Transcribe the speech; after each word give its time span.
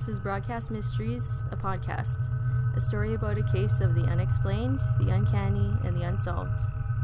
This 0.00 0.08
is 0.08 0.18
Broadcast 0.18 0.70
Mysteries, 0.70 1.42
a 1.50 1.56
podcast, 1.58 2.30
a 2.74 2.80
story 2.80 3.12
about 3.12 3.36
a 3.36 3.42
case 3.42 3.82
of 3.82 3.94
the 3.94 4.04
unexplained, 4.04 4.80
the 4.98 5.10
uncanny, 5.10 5.76
and 5.84 5.94
the 5.94 6.04
unsolved. 6.04 6.58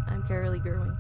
I'm 0.09 0.23
Carolee 0.23 0.65
Gerwing. 0.65 0.97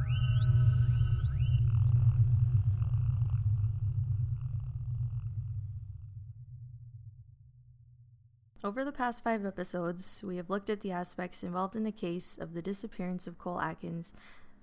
Over 8.62 8.84
the 8.84 8.92
past 8.92 9.24
five 9.24 9.46
episodes, 9.46 10.22
we 10.22 10.36
have 10.36 10.50
looked 10.50 10.68
at 10.68 10.82
the 10.82 10.92
aspects 10.92 11.42
involved 11.42 11.74
in 11.74 11.84
the 11.84 11.92
case 11.92 12.36
of 12.36 12.52
the 12.52 12.60
disappearance 12.60 13.26
of 13.26 13.38
Cole 13.38 13.58
Atkins 13.58 14.12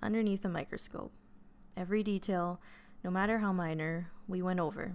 underneath 0.04 0.46
a 0.46 0.50
microscope. 0.50 1.12
Every 1.76 2.04
detail, 2.04 2.62
no 3.04 3.10
matter 3.10 3.40
how 3.40 3.52
minor, 3.52 4.12
we 4.28 4.44
went 4.44 4.60
over. 4.60 4.94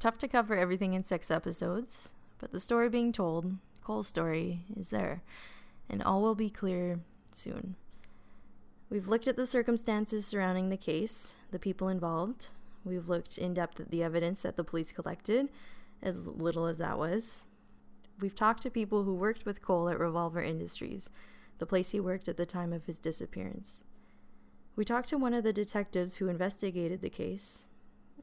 Tough 0.00 0.16
to 0.16 0.28
cover 0.28 0.56
everything 0.56 0.94
in 0.94 1.02
six 1.02 1.30
episodes, 1.30 2.14
but 2.38 2.52
the 2.52 2.58
story 2.58 2.88
being 2.88 3.12
told, 3.12 3.56
Cole's 3.84 4.08
story, 4.08 4.62
is 4.74 4.88
there, 4.88 5.20
and 5.90 6.02
all 6.02 6.22
will 6.22 6.34
be 6.34 6.48
clear 6.48 7.00
soon. 7.32 7.76
We've 8.88 9.08
looked 9.08 9.28
at 9.28 9.36
the 9.36 9.46
circumstances 9.46 10.26
surrounding 10.26 10.70
the 10.70 10.78
case, 10.78 11.34
the 11.50 11.58
people 11.58 11.88
involved. 11.88 12.48
We've 12.82 13.10
looked 13.10 13.36
in 13.36 13.52
depth 13.52 13.78
at 13.78 13.90
the 13.90 14.02
evidence 14.02 14.40
that 14.40 14.56
the 14.56 14.64
police 14.64 14.90
collected, 14.90 15.50
as 16.02 16.26
little 16.26 16.64
as 16.64 16.78
that 16.78 16.98
was. 16.98 17.44
We've 18.20 18.34
talked 18.34 18.62
to 18.62 18.70
people 18.70 19.04
who 19.04 19.12
worked 19.12 19.44
with 19.44 19.60
Cole 19.60 19.90
at 19.90 19.98
Revolver 19.98 20.42
Industries, 20.42 21.10
the 21.58 21.66
place 21.66 21.90
he 21.90 22.00
worked 22.00 22.26
at 22.26 22.38
the 22.38 22.46
time 22.46 22.72
of 22.72 22.86
his 22.86 22.98
disappearance. 22.98 23.84
We 24.76 24.84
talked 24.86 25.10
to 25.10 25.18
one 25.18 25.34
of 25.34 25.44
the 25.44 25.52
detectives 25.52 26.16
who 26.16 26.28
investigated 26.28 27.02
the 27.02 27.10
case, 27.10 27.66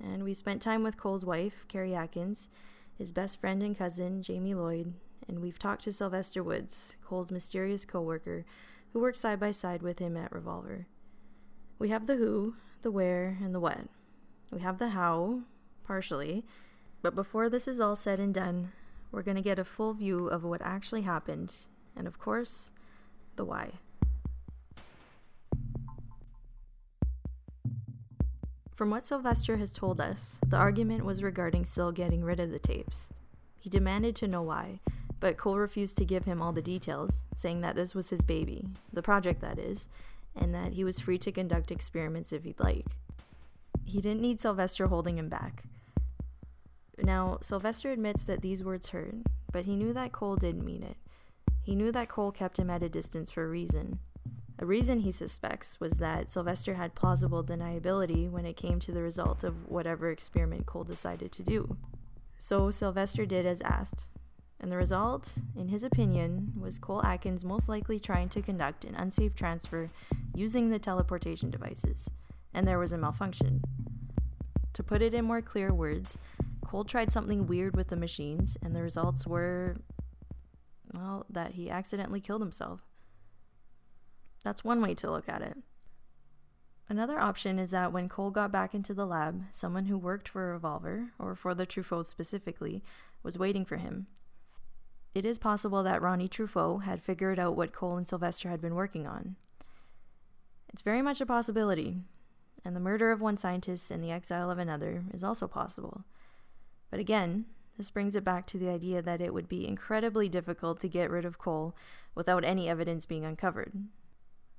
and 0.01 0.23
we 0.23 0.33
spent 0.33 0.61
time 0.61 0.83
with 0.83 0.97
Cole's 0.97 1.25
wife, 1.25 1.65
Carrie 1.67 1.95
Atkins, 1.95 2.49
his 2.97 3.11
best 3.11 3.39
friend 3.39 3.61
and 3.61 3.77
cousin, 3.77 4.21
Jamie 4.21 4.53
Lloyd, 4.53 4.93
and 5.27 5.39
we've 5.39 5.59
talked 5.59 5.83
to 5.83 5.93
Sylvester 5.93 6.43
Woods, 6.43 6.95
Cole's 7.05 7.31
mysterious 7.31 7.85
coworker, 7.85 8.45
who 8.93 8.99
worked 8.99 9.17
side 9.17 9.39
by 9.39 9.51
side 9.51 9.81
with 9.81 9.99
him 9.99 10.17
at 10.17 10.31
Revolver. 10.31 10.87
We 11.79 11.89
have 11.89 12.07
the 12.07 12.15
who, 12.15 12.55
the 12.81 12.91
where, 12.91 13.37
and 13.41 13.53
the 13.53 13.59
what. 13.59 13.87
We 14.51 14.61
have 14.61 14.79
the 14.79 14.89
how, 14.89 15.41
partially, 15.85 16.45
but 17.01 17.15
before 17.15 17.49
this 17.49 17.67
is 17.67 17.79
all 17.79 17.95
said 17.95 18.19
and 18.19 18.33
done, 18.33 18.71
we're 19.11 19.23
going 19.23 19.37
to 19.37 19.43
get 19.43 19.59
a 19.59 19.65
full 19.65 19.93
view 19.93 20.27
of 20.27 20.43
what 20.43 20.61
actually 20.61 21.03
happened, 21.03 21.53
and 21.95 22.07
of 22.07 22.19
course, 22.19 22.71
the 23.35 23.45
why. 23.45 23.73
From 28.77 28.91
what 28.91 29.07
Sylvester 29.07 29.57
has 29.57 29.73
told 29.73 29.99
us, 29.99 30.39
the 30.45 30.55
argument 30.55 31.03
was 31.03 31.23
regarding 31.23 31.65
Syl 31.65 31.91
getting 31.91 32.23
rid 32.23 32.39
of 32.39 32.51
the 32.51 32.59
tapes. 32.59 33.09
He 33.57 33.71
demanded 33.71 34.15
to 34.17 34.27
know 34.27 34.43
why, 34.43 34.81
but 35.19 35.35
Cole 35.35 35.57
refused 35.57 35.97
to 35.97 36.05
give 36.05 36.25
him 36.25 36.43
all 36.43 36.51
the 36.51 36.61
details, 36.61 37.25
saying 37.35 37.61
that 37.61 37.75
this 37.75 37.95
was 37.95 38.11
his 38.11 38.21
baby, 38.21 38.67
the 38.93 39.01
project 39.01 39.41
that 39.41 39.57
is, 39.57 39.87
and 40.35 40.53
that 40.53 40.73
he 40.73 40.83
was 40.83 40.99
free 40.99 41.17
to 41.17 41.31
conduct 41.31 41.71
experiments 41.71 42.31
if 42.31 42.43
he'd 42.43 42.59
like. 42.59 42.85
He 43.83 43.99
didn't 43.99 44.21
need 44.21 44.39
Sylvester 44.39 44.85
holding 44.85 45.17
him 45.17 45.27
back. 45.27 45.63
Now, 47.01 47.39
Sylvester 47.41 47.89
admits 47.89 48.23
that 48.25 48.43
these 48.43 48.63
words 48.63 48.89
hurt, 48.89 49.15
but 49.51 49.65
he 49.65 49.75
knew 49.75 49.91
that 49.93 50.11
Cole 50.11 50.35
didn't 50.35 50.63
mean 50.63 50.83
it. 50.83 50.97
He 51.63 51.73
knew 51.73 51.91
that 51.93 52.09
Cole 52.09 52.31
kept 52.31 52.59
him 52.59 52.69
at 52.69 52.83
a 52.83 52.89
distance 52.89 53.31
for 53.31 53.43
a 53.43 53.49
reason, 53.49 53.97
a 54.59 54.65
reason 54.65 54.99
he 54.99 55.11
suspects 55.11 55.79
was 55.79 55.93
that 55.93 56.31
Sylvester 56.31 56.73
had 56.73 56.95
plausible 56.95 57.43
deniability 57.43 58.29
when 58.29 58.45
it 58.45 58.57
came 58.57 58.79
to 58.79 58.91
the 58.91 59.03
result 59.03 59.43
of 59.43 59.67
whatever 59.67 60.09
experiment 60.09 60.65
Cole 60.65 60.83
decided 60.83 61.31
to 61.33 61.43
do. 61.43 61.77
So 62.37 62.71
Sylvester 62.71 63.25
did 63.25 63.45
as 63.45 63.61
asked. 63.61 64.07
And 64.59 64.71
the 64.71 64.77
result, 64.77 65.37
in 65.55 65.67
his 65.67 65.83
opinion, 65.83 66.53
was 66.59 66.79
Cole 66.79 67.05
Atkins 67.05 67.45
most 67.45 67.69
likely 67.69 67.99
trying 67.99 68.29
to 68.29 68.41
conduct 68.41 68.83
an 68.85 68.95
unsafe 68.95 69.35
transfer 69.35 69.91
using 70.33 70.69
the 70.69 70.79
teleportation 70.79 71.51
devices, 71.51 72.09
and 72.53 72.67
there 72.67 72.79
was 72.79 72.91
a 72.91 72.97
malfunction. 72.97 73.61
To 74.73 74.81
put 74.81 75.03
it 75.03 75.13
in 75.13 75.25
more 75.25 75.43
clear 75.43 75.71
words, 75.71 76.17
Cole 76.65 76.85
tried 76.85 77.11
something 77.11 77.45
weird 77.45 77.75
with 77.75 77.89
the 77.89 77.95
machines, 77.95 78.57
and 78.63 78.75
the 78.75 78.81
results 78.81 79.27
were, 79.27 79.77
well, 80.91 81.27
that 81.29 81.51
he 81.51 81.69
accidentally 81.69 82.19
killed 82.19 82.41
himself. 82.41 82.86
That's 84.47 84.63
one 84.63 84.81
way 84.81 84.93
to 84.93 85.11
look 85.11 85.27
at 85.27 85.41
it. 85.41 85.57
Another 86.87 87.19
option 87.19 87.59
is 87.59 87.69
that 87.71 87.91
when 87.91 88.07
Cole 88.07 88.31
got 88.31 88.49
back 88.49 88.73
into 88.73 88.93
the 88.93 89.05
lab, 89.05 89.43
someone 89.51 89.87
who 89.87 89.97
worked 89.97 90.29
for 90.29 90.53
Revolver, 90.53 91.09
or 91.19 91.35
for 91.35 91.53
the 91.53 91.65
Truffauts 91.65 92.07
specifically, 92.07 92.81
was 93.23 93.37
waiting 93.37 93.65
for 93.65 93.75
him. 93.75 94.07
It 95.13 95.25
is 95.25 95.37
possible 95.37 95.83
that 95.83 96.01
Ronnie 96.01 96.29
Truffaut 96.29 96.83
had 96.83 97.03
figured 97.03 97.39
out 97.39 97.57
what 97.57 97.73
Cole 97.73 97.97
and 97.97 98.07
Sylvester 98.07 98.47
had 98.47 98.61
been 98.61 98.73
working 98.75 99.05
on. 99.05 99.35
It's 100.69 100.81
very 100.81 101.01
much 101.01 101.19
a 101.19 101.25
possibility, 101.25 101.97
and 102.63 102.73
the 102.73 102.79
murder 102.79 103.11
of 103.11 103.19
one 103.19 103.35
scientist 103.35 103.91
and 103.91 104.01
the 104.01 104.11
exile 104.11 104.49
of 104.49 104.59
another 104.59 105.03
is 105.13 105.25
also 105.25 105.49
possible. 105.49 106.05
But 106.89 107.01
again, 107.01 107.47
this 107.77 107.89
brings 107.89 108.15
it 108.15 108.23
back 108.23 108.47
to 108.47 108.57
the 108.57 108.69
idea 108.69 109.01
that 109.01 109.19
it 109.19 109.33
would 109.33 109.49
be 109.49 109.67
incredibly 109.67 110.29
difficult 110.29 110.79
to 110.79 110.87
get 110.87 111.11
rid 111.11 111.25
of 111.25 111.37
Cole 111.37 111.75
without 112.15 112.45
any 112.45 112.69
evidence 112.69 113.05
being 113.05 113.25
uncovered, 113.25 113.73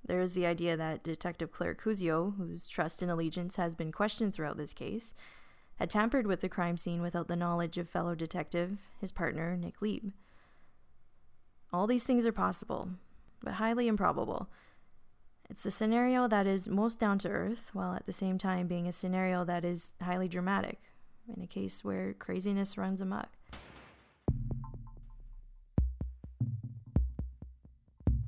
there 0.04 0.20
is 0.20 0.34
the 0.34 0.46
idea 0.46 0.76
that 0.76 1.02
Detective 1.02 1.52
Claire 1.52 1.74
Cusio, 1.74 2.36
whose 2.36 2.68
trust 2.68 3.02
and 3.02 3.10
allegiance 3.10 3.56
has 3.56 3.74
been 3.74 3.92
questioned 3.92 4.34
throughout 4.34 4.56
this 4.56 4.72
case, 4.72 5.14
had 5.76 5.90
tampered 5.90 6.26
with 6.26 6.40
the 6.40 6.48
crime 6.48 6.76
scene 6.76 7.00
without 7.00 7.28
the 7.28 7.36
knowledge 7.36 7.78
of 7.78 7.88
fellow 7.88 8.14
detective, 8.14 8.78
his 9.00 9.12
partner, 9.12 9.56
Nick 9.56 9.80
Lieb. 9.80 10.12
All 11.72 11.86
these 11.86 12.04
things 12.04 12.26
are 12.26 12.32
possible, 12.32 12.90
but 13.42 13.54
highly 13.54 13.86
improbable. 13.86 14.48
It's 15.50 15.62
the 15.62 15.70
scenario 15.70 16.26
that 16.28 16.46
is 16.46 16.68
most 16.68 16.98
down 16.98 17.18
to 17.20 17.28
earth, 17.28 17.70
while 17.72 17.94
at 17.94 18.06
the 18.06 18.12
same 18.12 18.38
time 18.38 18.66
being 18.66 18.86
a 18.86 18.92
scenario 18.92 19.44
that 19.44 19.64
is 19.64 19.92
highly 20.02 20.28
dramatic, 20.28 20.78
in 21.34 21.42
a 21.42 21.46
case 21.46 21.84
where 21.84 22.12
craziness 22.12 22.76
runs 22.76 23.00
amok. 23.00 23.28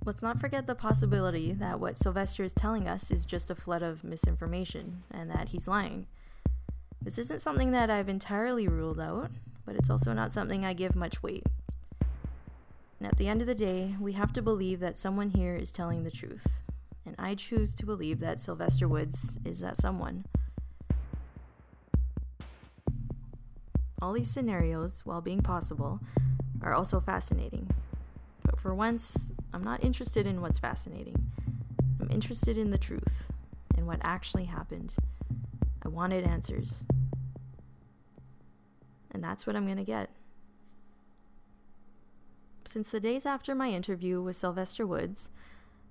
Let's 0.02 0.22
not 0.22 0.40
forget 0.40 0.66
the 0.66 0.74
possibility 0.74 1.52
that 1.52 1.78
what 1.78 1.98
Sylvester 1.98 2.42
is 2.42 2.54
telling 2.54 2.88
us 2.88 3.10
is 3.10 3.26
just 3.26 3.50
a 3.50 3.54
flood 3.54 3.82
of 3.82 4.02
misinformation 4.02 5.02
and 5.10 5.30
that 5.30 5.50
he's 5.50 5.68
lying. 5.68 6.06
This 7.02 7.18
isn't 7.18 7.42
something 7.42 7.70
that 7.72 7.90
I've 7.90 8.08
entirely 8.08 8.66
ruled 8.66 8.98
out, 8.98 9.30
but 9.66 9.76
it's 9.76 9.90
also 9.90 10.14
not 10.14 10.32
something 10.32 10.64
I 10.64 10.72
give 10.72 10.96
much 10.96 11.22
weight. 11.22 11.44
And 12.98 13.06
at 13.06 13.18
the 13.18 13.28
end 13.28 13.42
of 13.42 13.46
the 13.46 13.54
day, 13.54 13.96
we 14.00 14.12
have 14.12 14.32
to 14.34 14.42
believe 14.42 14.80
that 14.80 14.96
someone 14.96 15.30
here 15.30 15.54
is 15.54 15.70
telling 15.70 16.04
the 16.04 16.10
truth. 16.10 16.60
And 17.04 17.14
I 17.18 17.34
choose 17.34 17.74
to 17.74 17.86
believe 17.86 18.20
that 18.20 18.40
Sylvester 18.40 18.88
Woods 18.88 19.38
is 19.44 19.60
that 19.60 19.76
someone. 19.76 20.24
All 24.00 24.14
these 24.14 24.30
scenarios, 24.30 25.02
while 25.04 25.20
being 25.20 25.42
possible, 25.42 26.00
are 26.62 26.72
also 26.72 27.00
fascinating. 27.00 27.70
But 28.44 28.60
for 28.60 28.74
once, 28.74 29.30
I'm 29.52 29.64
not 29.64 29.82
interested 29.82 30.26
in 30.26 30.40
what's 30.40 30.58
fascinating. 30.58 31.30
I'm 32.00 32.10
interested 32.10 32.56
in 32.56 32.70
the 32.70 32.78
truth 32.78 33.30
and 33.76 33.86
what 33.86 33.98
actually 34.02 34.44
happened. 34.44 34.96
I 35.84 35.88
wanted 35.88 36.24
answers. 36.24 36.86
And 39.10 39.24
that's 39.24 39.46
what 39.46 39.56
I'm 39.56 39.66
going 39.66 39.76
to 39.76 39.84
get. 39.84 40.10
Since 42.64 42.90
the 42.90 43.00
days 43.00 43.26
after 43.26 43.54
my 43.54 43.70
interview 43.70 44.22
with 44.22 44.36
Sylvester 44.36 44.86
Woods, 44.86 45.30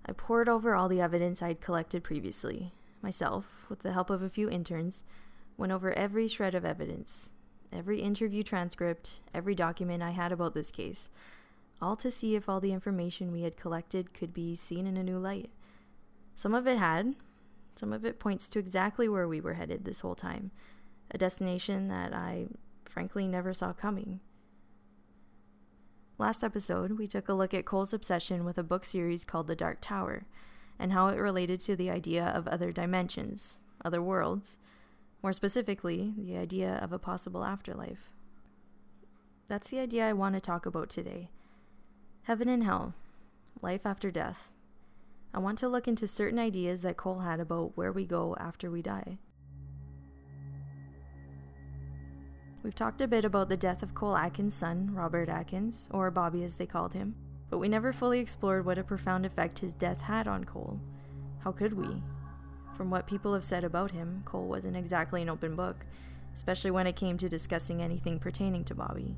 I 0.05 0.13
pored 0.13 0.47
over 0.47 0.75
all 0.75 0.87
the 0.87 1.01
evidence 1.01 1.41
I'd 1.41 1.59
collected 1.61 2.03
previously. 2.03 2.71
Myself, 3.01 3.65
with 3.69 3.79
the 3.79 3.91
help 3.91 4.09
of 4.09 4.21
a 4.21 4.29
few 4.29 4.49
interns, 4.49 5.03
went 5.57 5.73
over 5.73 5.91
every 5.93 6.27
shred 6.27 6.55
of 6.55 6.63
evidence, 6.63 7.31
every 7.73 8.01
interview 8.01 8.43
transcript, 8.43 9.19
every 9.33 9.55
document 9.55 10.01
I 10.01 10.11
had 10.11 10.31
about 10.31 10.53
this 10.53 10.71
case 10.71 11.09
all 11.81 11.95
to 11.95 12.11
see 12.11 12.35
if 12.35 12.49
all 12.49 12.59
the 12.59 12.73
information 12.73 13.31
we 13.31 13.43
had 13.43 13.57
collected 13.57 14.13
could 14.13 14.33
be 14.33 14.55
seen 14.55 14.85
in 14.85 14.97
a 14.97 15.03
new 15.03 15.17
light. 15.17 15.49
Some 16.35 16.53
of 16.53 16.67
it 16.67 16.77
had, 16.77 17.15
some 17.75 17.93
of 17.93 18.05
it 18.05 18.19
points 18.19 18.49
to 18.49 18.59
exactly 18.59 19.07
where 19.07 19.27
we 19.27 19.41
were 19.41 19.53
headed 19.53 19.85
this 19.85 20.01
whole 20.01 20.15
time, 20.15 20.51
a 21.11 21.17
destination 21.17 21.87
that 21.87 22.13
I 22.13 22.47
frankly 22.85 23.27
never 23.27 23.53
saw 23.53 23.73
coming. 23.73 24.19
Last 26.17 26.43
episode, 26.43 26.93
we 26.93 27.07
took 27.07 27.29
a 27.29 27.33
look 27.33 27.53
at 27.53 27.65
Cole's 27.65 27.93
obsession 27.93 28.43
with 28.43 28.57
a 28.57 28.63
book 28.63 28.83
series 28.83 29.23
called 29.23 29.47
The 29.47 29.55
Dark 29.55 29.77
Tower 29.79 30.25
and 30.77 30.91
how 30.91 31.07
it 31.07 31.17
related 31.17 31.61
to 31.61 31.75
the 31.75 31.89
idea 31.89 32.25
of 32.25 32.47
other 32.47 32.71
dimensions, 32.71 33.61
other 33.85 34.01
worlds, 34.01 34.59
more 35.23 35.33
specifically, 35.33 36.13
the 36.17 36.37
idea 36.37 36.77
of 36.81 36.91
a 36.91 36.99
possible 36.99 37.45
afterlife. 37.45 38.09
That's 39.47 39.69
the 39.69 39.79
idea 39.79 40.07
I 40.07 40.13
want 40.13 40.35
to 40.35 40.41
talk 40.41 40.65
about 40.65 40.89
today 40.89 41.29
Heaven 42.23 42.47
and 42.47 42.63
Hell, 42.63 42.93
Life 43.61 43.85
After 43.85 44.11
Death. 44.11 44.51
I 45.33 45.39
want 45.39 45.57
to 45.59 45.67
look 45.67 45.87
into 45.87 46.05
certain 46.05 46.37
ideas 46.37 46.81
that 46.81 46.97
Cole 46.97 47.19
had 47.19 47.39
about 47.39 47.75
where 47.75 47.91
we 47.91 48.05
go 48.05 48.35
after 48.39 48.69
we 48.69 48.83
die. 48.83 49.17
We've 52.61 52.75
talked 52.75 53.01
a 53.01 53.07
bit 53.07 53.25
about 53.25 53.49
the 53.49 53.57
death 53.57 53.81
of 53.81 53.95
Cole 53.95 54.17
Atkins' 54.17 54.53
son, 54.53 54.93
Robert 54.93 55.29
Atkins, 55.29 55.87
or 55.91 56.11
Bobby 56.11 56.43
as 56.43 56.55
they 56.55 56.67
called 56.67 56.93
him, 56.93 57.15
but 57.49 57.57
we 57.57 57.67
never 57.67 57.91
fully 57.91 58.19
explored 58.19 58.65
what 58.65 58.77
a 58.77 58.83
profound 58.83 59.25
effect 59.25 59.59
his 59.59 59.73
death 59.73 60.01
had 60.01 60.27
on 60.27 60.43
Cole. 60.43 60.79
How 61.39 61.51
could 61.51 61.73
we? 61.73 62.03
From 62.75 62.91
what 62.91 63.07
people 63.07 63.33
have 63.33 63.45
said 63.45 63.63
about 63.63 63.91
him, 63.91 64.21
Cole 64.25 64.47
wasn't 64.47 64.77
exactly 64.77 65.21
an 65.21 65.29
open 65.29 65.55
book, 65.55 65.85
especially 66.35 66.69
when 66.69 66.85
it 66.85 66.95
came 66.95 67.17
to 67.17 67.29
discussing 67.29 67.81
anything 67.81 68.19
pertaining 68.19 68.65
to 68.65 68.75
Bobby. 68.75 69.15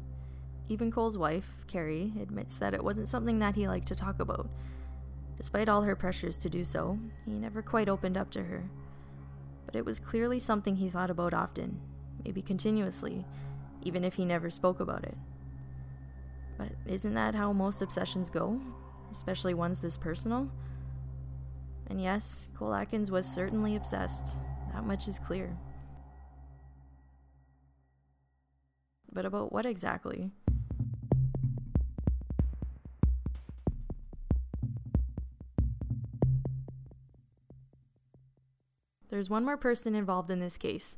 Even 0.71 0.89
Cole's 0.89 1.17
wife, 1.17 1.65
Carrie, 1.67 2.13
admits 2.21 2.55
that 2.55 2.73
it 2.73 2.81
wasn't 2.81 3.09
something 3.09 3.39
that 3.39 3.57
he 3.57 3.67
liked 3.67 3.89
to 3.89 3.95
talk 3.95 4.21
about. 4.21 4.47
Despite 5.35 5.67
all 5.67 5.81
her 5.81 5.97
pressures 5.97 6.39
to 6.39 6.49
do 6.49 6.63
so, 6.63 6.97
he 7.25 7.33
never 7.33 7.61
quite 7.61 7.89
opened 7.89 8.15
up 8.15 8.31
to 8.31 8.43
her. 8.43 8.69
But 9.65 9.75
it 9.75 9.83
was 9.83 9.99
clearly 9.99 10.39
something 10.39 10.77
he 10.77 10.87
thought 10.87 11.09
about 11.09 11.33
often, 11.33 11.81
maybe 12.23 12.41
continuously, 12.41 13.25
even 13.81 14.05
if 14.05 14.13
he 14.13 14.23
never 14.23 14.49
spoke 14.49 14.79
about 14.79 15.03
it. 15.03 15.17
But 16.57 16.69
isn't 16.85 17.15
that 17.15 17.35
how 17.35 17.51
most 17.51 17.81
obsessions 17.81 18.29
go? 18.29 18.61
Especially 19.11 19.53
ones 19.53 19.81
this 19.81 19.97
personal? 19.97 20.49
And 21.87 22.01
yes, 22.01 22.47
Cole 22.55 22.73
Atkins 22.73 23.11
was 23.11 23.25
certainly 23.25 23.75
obsessed. 23.75 24.37
That 24.71 24.85
much 24.85 25.09
is 25.09 25.19
clear. 25.19 25.57
But 29.11 29.25
about 29.25 29.51
what 29.51 29.65
exactly? 29.65 30.31
There's 39.11 39.29
one 39.29 39.43
more 39.43 39.57
person 39.57 39.93
involved 39.93 40.31
in 40.31 40.39
this 40.39 40.57
case, 40.57 40.97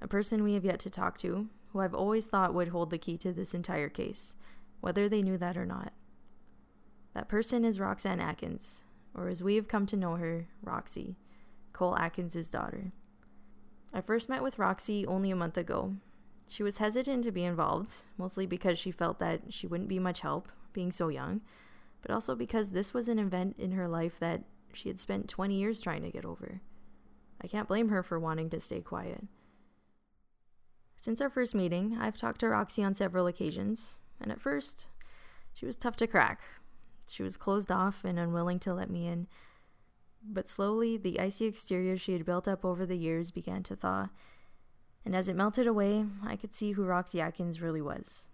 a 0.00 0.08
person 0.08 0.42
we 0.42 0.54
have 0.54 0.64
yet 0.64 0.80
to 0.80 0.90
talk 0.90 1.16
to, 1.18 1.48
who 1.72 1.78
I've 1.78 1.94
always 1.94 2.26
thought 2.26 2.54
would 2.54 2.68
hold 2.68 2.90
the 2.90 2.98
key 2.98 3.16
to 3.18 3.32
this 3.32 3.54
entire 3.54 3.88
case, 3.88 4.34
whether 4.80 5.08
they 5.08 5.22
knew 5.22 5.38
that 5.38 5.56
or 5.56 5.64
not. 5.64 5.92
That 7.14 7.28
person 7.28 7.64
is 7.64 7.78
Roxanne 7.78 8.20
Atkins, 8.20 8.82
or 9.14 9.28
as 9.28 9.44
we 9.44 9.54
have 9.54 9.68
come 9.68 9.86
to 9.86 9.96
know 9.96 10.16
her, 10.16 10.48
Roxy, 10.60 11.14
Cole 11.72 11.96
Atkins' 11.96 12.50
daughter. 12.50 12.90
I 13.94 14.00
first 14.00 14.28
met 14.28 14.42
with 14.42 14.58
Roxy 14.58 15.06
only 15.06 15.30
a 15.30 15.36
month 15.36 15.56
ago. 15.56 15.94
She 16.48 16.64
was 16.64 16.78
hesitant 16.78 17.22
to 17.24 17.30
be 17.30 17.44
involved, 17.44 17.94
mostly 18.18 18.44
because 18.44 18.76
she 18.76 18.90
felt 18.90 19.20
that 19.20 19.52
she 19.52 19.68
wouldn't 19.68 19.88
be 19.88 20.00
much 20.00 20.20
help, 20.20 20.48
being 20.72 20.90
so 20.90 21.08
young, 21.08 21.42
but 22.00 22.10
also 22.10 22.34
because 22.34 22.70
this 22.70 22.92
was 22.92 23.08
an 23.08 23.20
event 23.20 23.54
in 23.56 23.70
her 23.72 23.86
life 23.86 24.18
that 24.18 24.42
she 24.72 24.88
had 24.88 24.98
spent 24.98 25.28
20 25.28 25.54
years 25.54 25.80
trying 25.80 26.02
to 26.02 26.10
get 26.10 26.24
over. 26.24 26.60
I 27.42 27.46
can't 27.46 27.68
blame 27.68 27.88
her 27.88 28.02
for 28.02 28.18
wanting 28.18 28.50
to 28.50 28.60
stay 28.60 28.80
quiet. 28.80 29.24
Since 30.96 31.20
our 31.20 31.30
first 31.30 31.54
meeting, 31.54 31.96
I've 31.98 32.16
talked 32.16 32.40
to 32.40 32.48
Roxy 32.48 32.84
on 32.84 32.94
several 32.94 33.26
occasions, 33.26 33.98
and 34.20 34.30
at 34.30 34.40
first, 34.40 34.88
she 35.52 35.66
was 35.66 35.76
tough 35.76 35.96
to 35.96 36.06
crack. 36.06 36.40
She 37.08 37.22
was 37.22 37.36
closed 37.36 37.72
off 37.72 38.04
and 38.04 38.18
unwilling 38.18 38.60
to 38.60 38.72
let 38.72 38.88
me 38.88 39.08
in. 39.08 39.26
But 40.24 40.46
slowly, 40.46 40.96
the 40.96 41.18
icy 41.18 41.46
exterior 41.46 41.96
she 41.96 42.12
had 42.12 42.24
built 42.24 42.46
up 42.46 42.64
over 42.64 42.86
the 42.86 42.96
years 42.96 43.32
began 43.32 43.64
to 43.64 43.74
thaw, 43.74 44.10
and 45.04 45.16
as 45.16 45.28
it 45.28 45.34
melted 45.34 45.66
away, 45.66 46.06
I 46.24 46.36
could 46.36 46.54
see 46.54 46.72
who 46.72 46.84
Roxy 46.84 47.20
Atkins 47.20 47.60
really 47.60 47.82
was 47.82 48.28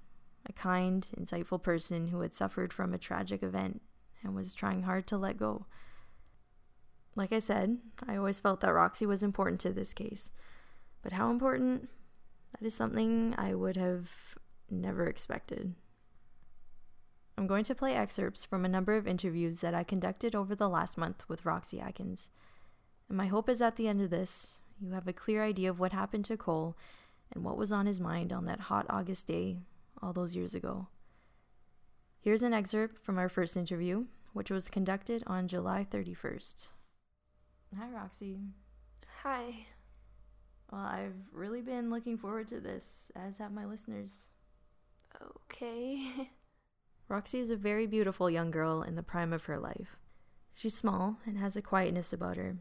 a 0.47 0.53
kind, 0.53 1.07
insightful 1.19 1.63
person 1.63 2.09
who 2.09 2.21
had 2.21 2.33
suffered 2.33 2.73
from 2.73 2.95
a 2.95 2.99
tragic 2.99 3.43
event 3.43 3.83
and 4.23 4.35
was 4.35 4.55
trying 4.55 4.83
hard 4.83 5.07
to 5.07 5.17
let 5.17 5.37
go. 5.37 5.67
Like 7.15 7.33
I 7.33 7.39
said, 7.39 7.79
I 8.07 8.17
always 8.17 8.41
felt 8.41 8.61
that 8.61 8.73
Roxy 8.73 9.07
was 9.07 9.23
important 9.23 9.61
to 9.61 9.73
this 9.73 9.93
case. 9.93 10.31
But 11.03 11.13
how 11.13 11.31
important? 11.31 11.89
That 12.53 12.67
is 12.67 12.75
something 12.75 13.35
I 13.37 13.55
would 13.55 13.77
have 13.77 14.37
never 14.71 15.07
expected. 15.07 15.75
I'm 17.37 17.47
going 17.47 17.65
to 17.65 17.75
play 17.75 17.95
excerpts 17.95 18.45
from 18.45 18.65
a 18.65 18.69
number 18.69 18.97
of 18.97 19.07
interviews 19.07 19.61
that 19.61 19.75
I 19.75 19.85
conducted 19.85 20.35
over 20.35 20.55
the 20.55 20.69
last 20.69 20.99
month 20.99 21.29
with 21.29 21.45
Roxy 21.45 21.81
Atkins. 21.81 22.31
And 23.09 23.17
my 23.17 23.27
hope 23.27 23.49
is 23.49 23.63
at 23.63 23.77
the 23.77 23.87
end 23.87 24.01
of 24.01 24.11
this, 24.11 24.61
you 24.81 24.91
have 24.91 25.07
a 25.07 25.13
clear 25.13 25.45
idea 25.45 25.71
of 25.71 25.79
what 25.79 25.93
happened 25.93 26.25
to 26.27 26.37
Cole 26.37 26.77
and 27.33 27.45
what 27.45 27.57
was 27.57 27.71
on 27.71 27.87
his 27.87 28.01
mind 28.01 28.33
on 28.33 28.45
that 28.47 28.63
hot 28.63 28.87
August 28.89 29.27
day 29.27 29.59
all 30.03 30.13
those 30.13 30.35
years 30.35 30.55
ago. 30.55 30.89
Here's 32.21 32.43
an 32.43 32.53
excerpt 32.53 32.99
from 33.05 33.19
our 33.19 33.29
first 33.29 33.57
interview, 33.57 34.07
which 34.33 34.51
was 34.51 34.69
conducted 34.69 35.23
on 35.27 35.49
July 35.49 35.87
31st. 35.89 36.73
Hi, 37.77 37.89
Roxy. 37.91 38.39
Hi. 39.23 39.67
Well, 40.73 40.81
I've 40.81 41.15
really 41.33 41.61
been 41.61 41.91
looking 41.91 42.17
forward 42.17 42.49
to 42.49 42.61
this, 42.61 43.13
as 43.15 43.39
have 43.39 43.53
my 43.53 43.67
listeners. 43.67 44.31
Okay. 45.23 46.31
Roxy 47.09 47.39
is 47.39 47.51
a 47.51 47.57
very 47.57 47.87
beautiful 47.87 48.31
young 48.31 48.51
girl 48.51 48.83
in 48.83 48.95
the 48.95 49.03
prime 49.03 49.33
of 49.33 49.45
her 49.45 49.59
life. 49.59 49.97
She's 50.55 50.75
small 50.75 51.19
and 51.25 51.39
has 51.39 51.57
a 51.57 51.63
quietness 51.63 52.13
about 52.13 52.37
her. 52.37 52.57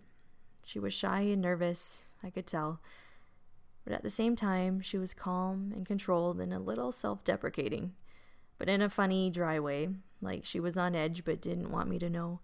She 0.63 0.79
was 0.79 0.93
shy 0.93 1.21
and 1.21 1.41
nervous, 1.41 2.05
I 2.23 2.29
could 2.29 2.45
tell. 2.45 2.81
But 3.83 3.93
at 3.93 4.03
the 4.03 4.09
same 4.09 4.35
time, 4.35 4.81
she 4.81 4.97
was 4.97 5.13
calm 5.13 5.71
and 5.73 5.85
controlled 5.85 6.39
and 6.41 6.53
a 6.53 6.59
little 6.59 6.91
self 6.91 7.23
deprecating, 7.23 7.93
but 8.57 8.67
in 8.67 8.81
a 8.81 8.89
funny, 8.89 9.29
dry 9.29 9.59
way, 9.59 9.89
like 10.21 10.43
she 10.43 10.59
was 10.59 10.77
on 10.77 10.95
edge 10.95 11.23
but 11.23 11.41
didn't 11.41 11.71
want 11.71 11.89
me 11.89 11.97
to 11.99 12.09
know. 12.09 12.41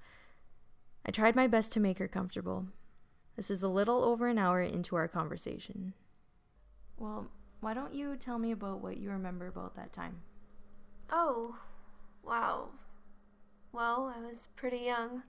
I 1.06 1.12
tried 1.12 1.36
my 1.36 1.48
best 1.48 1.74
to 1.74 1.80
make 1.80 2.00
her 2.00 2.08
comfortable. 2.08 2.68
This 3.36 3.50
is 3.52 3.64
a 3.64 3.68
little 3.68 4.04
over 4.04 4.28
an 4.28 4.38
hour 4.38 4.62
into 4.62 4.96
our 4.96 5.08
conversation. 5.08 5.94
Well, 6.98 7.28
why 7.60 7.74
don't 7.74 7.94
you 7.94 8.16
tell 8.16 8.40
me 8.40 8.52
about 8.52 8.82
what 8.82 8.98
you 8.98 9.10
remember 9.10 9.48
about 9.48 9.76
that 9.76 9.92
time? 9.92 10.22
Oh, 11.10 11.58
wow. 12.24 12.70
Well, 13.72 14.14
I 14.16 14.26
was 14.26 14.48
pretty 14.56 14.78
young. 14.78 15.24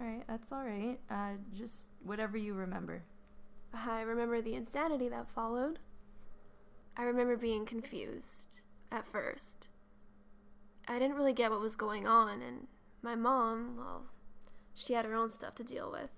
All 0.00 0.06
right, 0.06 0.24
that's 0.26 0.52
all 0.52 0.64
right. 0.64 0.98
Uh, 1.10 1.32
just 1.56 1.86
whatever 2.02 2.36
you 2.36 2.54
remember. 2.54 3.02
I 3.72 4.02
remember 4.02 4.40
the 4.40 4.54
insanity 4.54 5.08
that 5.08 5.28
followed. 5.28 5.78
I 6.96 7.02
remember 7.02 7.36
being 7.36 7.66
confused 7.66 8.46
at 8.90 9.06
first. 9.06 9.68
I 10.86 10.98
didn't 10.98 11.16
really 11.16 11.32
get 11.32 11.50
what 11.50 11.60
was 11.60 11.76
going 11.76 12.06
on, 12.06 12.40
and 12.40 12.66
my 13.02 13.14
mom, 13.14 13.76
well, 13.76 14.04
she 14.74 14.94
had 14.94 15.04
her 15.04 15.14
own 15.14 15.28
stuff 15.28 15.54
to 15.56 15.64
deal 15.64 15.90
with. 15.90 16.10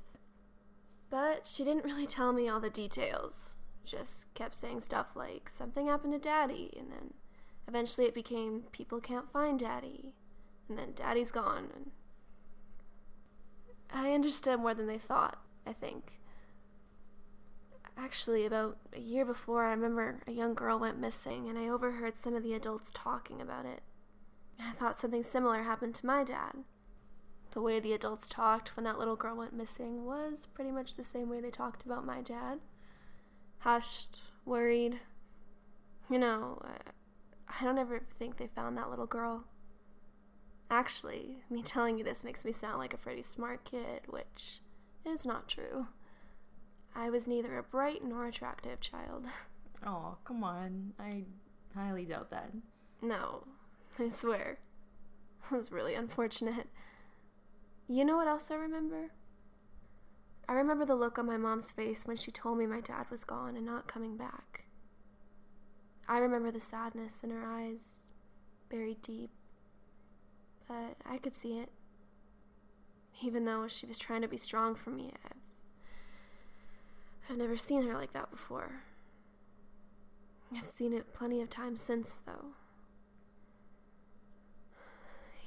But 1.11 1.47
she 1.47 1.65
didn't 1.65 1.85
really 1.85 2.07
tell 2.07 2.33
me 2.33 2.49
all 2.49 2.61
the 2.61 2.71
details. 2.71 3.57
Just 3.85 4.33
kept 4.35 4.57
saying 4.57 4.81
stuff 4.81 5.15
like, 5.15 5.49
something 5.49 5.87
happened 5.87 6.15
to 6.15 6.19
Daddy, 6.19 6.75
and 6.77 6.91
then 6.91 7.15
eventually 7.69 8.07
it 8.07 8.15
became, 8.15 8.65
people 8.73 9.01
can't 9.01 9.31
find 9.31 9.61
Daddy, 9.61 10.15
and 10.69 10.77
then 10.77 10.93
Daddy's 10.95 11.31
gone. 11.31 11.69
And 11.75 11.91
I 13.93 14.13
understood 14.13 14.59
more 14.59 14.75
than 14.75 14.89
they 14.89 14.99
thought, 14.99 15.39
I 15.65 15.73
think. 15.73 16.19
Actually, 17.97 18.45
about 18.45 18.79
a 18.93 19.01
year 19.01 19.25
before, 19.25 19.65
I 19.65 19.71
remember 19.71 20.21
a 20.27 20.33
young 20.33 20.55
girl 20.55 20.81
went 20.81 20.99
missing, 20.99 21.49
and 21.49 21.57
I 21.57 21.69
overheard 21.69 22.17
some 22.17 22.35
of 22.35 22.43
the 22.43 22.55
adults 22.55 22.91
talking 22.93 23.41
about 23.41 23.67
it. 23.67 23.83
I 24.61 24.73
thought 24.73 24.99
something 24.99 25.23
similar 25.23 25.63
happened 25.63 25.95
to 25.97 26.07
my 26.07 26.25
dad 26.25 26.65
the 27.53 27.61
way 27.61 27.81
the 27.81 27.93
adults 27.93 28.29
talked 28.29 28.77
when 28.77 28.85
that 28.85 28.99
little 28.99 29.17
girl 29.17 29.37
went 29.37 29.55
missing 29.55 30.05
was 30.05 30.47
pretty 30.47 30.71
much 30.71 30.95
the 30.95 31.05
same 31.05 31.29
way 31.29 31.41
they 31.41 31.51
talked 31.51 31.85
about 31.85 32.05
my 32.05 32.21
dad. 32.21 32.61
Hushed, 33.59 34.21
worried. 34.45 35.01
You 36.11 36.19
know, 36.19 36.63
I, 37.49 37.65
don't 37.65 37.79
ever 37.79 38.03
think 38.19 38.37
they 38.37 38.47
found 38.47 38.77
that 38.77 38.91
little 38.91 39.07
girl. 39.07 39.45
Actually, 40.71 41.39
me 41.51 41.63
telling 41.65 41.99
you 41.99 42.05
this 42.05 42.25
makes 42.25 42.45
me 42.45 42.53
sound 42.53 42.79
like 42.79 42.95
a 42.95 42.99
pretty 42.99 43.23
smart 43.23 43.65
kid, 43.65 44.03
which 44.07 44.61
is 45.05 45.25
not 45.25 45.49
true. 45.49 45.87
I 46.95 47.11
was 47.11 47.27
neither 47.27 47.59
a 47.59 47.63
bright 47.63 48.05
nor 48.05 48.27
attractive 48.27 48.81
child. 48.81 49.27
Oh, 49.85 50.17
come 50.25 50.43
on. 50.43 50.95
I 50.99 51.25
highly 51.75 52.07
doubt 52.07 52.31
that. 52.31 52.51
No, 53.03 53.45
I 53.99 54.09
swear. 54.09 54.59
It 55.53 55.55
was 55.55 55.71
really 55.71 55.95
unfortunate. 55.95 56.67
You 57.89 58.05
know 58.05 58.17
what 58.17 58.27
else 58.27 58.51
I 58.51 58.57
remember? 58.57 59.13
I 60.49 60.53
remember 60.53 60.85
the 60.85 60.95
look 60.95 61.19
on 61.19 61.27
my 61.27 61.37
mom's 61.37 61.71
face 61.71 62.07
when 62.07 62.17
she 62.17 62.31
told 62.31 62.59
me 62.59 62.67
my 62.67 62.81
dad 62.81 63.07
was 63.11 63.25
gone 63.25 63.57
and 63.57 63.67
not 63.67 63.89
coming 63.89 64.17
back. 64.17 64.65
I 66.09 66.19
remember 66.19 66.51
the 66.51 66.61
sadness 66.61 67.21
in 67.23 67.31
her 67.31 67.45
eyes, 67.45 68.05
buried 68.69 69.03
deep, 69.03 69.31
but 70.69 70.97
I 71.05 71.19
could 71.19 71.35
see 71.35 71.59
it. 71.59 71.71
Even 73.23 73.45
though 73.45 73.67
she 73.67 73.87
was 73.87 73.99
trying 73.99 74.23
to 74.23 74.29
be 74.29 74.37
strong 74.37 74.75
for 74.75 74.91
me, 74.91 75.13
I've, 75.25 75.33
I've 77.31 77.39
never 77.39 77.57
seen 77.57 77.87
her 77.87 77.95
like 77.95 78.13
that 78.13 78.31
before. 78.31 78.83
I've 80.57 80.67
seen 80.67 80.93
it 80.93 81.13
plenty 81.13 81.41
of 81.41 81.51
times 81.51 81.83
since, 81.83 82.19
though. 82.25 82.51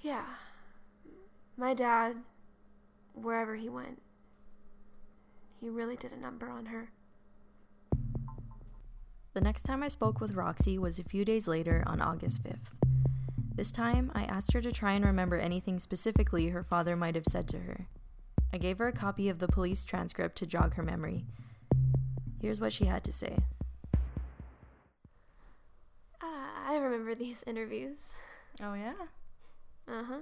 Yeah. 0.01 0.25
My 1.59 1.73
dad, 1.73 2.15
wherever 3.13 3.57
he 3.57 3.67
went, 3.67 4.01
he 5.59 5.67
really 5.67 5.97
did 5.97 6.13
a 6.13 6.17
number 6.17 6.49
on 6.49 6.67
her. 6.67 6.91
The 9.33 9.41
next 9.41 9.63
time 9.63 9.83
I 9.83 9.89
spoke 9.89 10.21
with 10.21 10.35
Roxy 10.35 10.77
was 10.79 10.99
a 10.99 11.03
few 11.03 11.25
days 11.25 11.49
later 11.49 11.83
on 11.85 11.99
August 11.99 12.43
5th. 12.43 12.75
This 13.53 13.73
time, 13.73 14.09
I 14.15 14.23
asked 14.23 14.53
her 14.53 14.61
to 14.61 14.71
try 14.71 14.93
and 14.93 15.03
remember 15.03 15.37
anything 15.37 15.79
specifically 15.79 16.47
her 16.47 16.63
father 16.63 16.95
might 16.95 17.15
have 17.15 17.27
said 17.27 17.49
to 17.49 17.59
her. 17.59 17.87
I 18.53 18.57
gave 18.57 18.77
her 18.77 18.87
a 18.87 18.93
copy 18.93 19.27
of 19.27 19.39
the 19.39 19.49
police 19.49 19.83
transcript 19.83 20.37
to 20.37 20.47
jog 20.47 20.75
her 20.75 20.83
memory. 20.83 21.25
Here's 22.41 22.61
what 22.61 22.71
she 22.71 22.85
had 22.85 23.03
to 23.03 23.11
say. 23.11 23.39
Ah, 26.21 26.69
I 26.69 26.77
remember 26.77 27.15
these 27.15 27.43
interviews. 27.45 28.13
Oh, 28.63 28.75
yeah? 28.75 28.93
Uh 29.89 30.03
huh. 30.03 30.19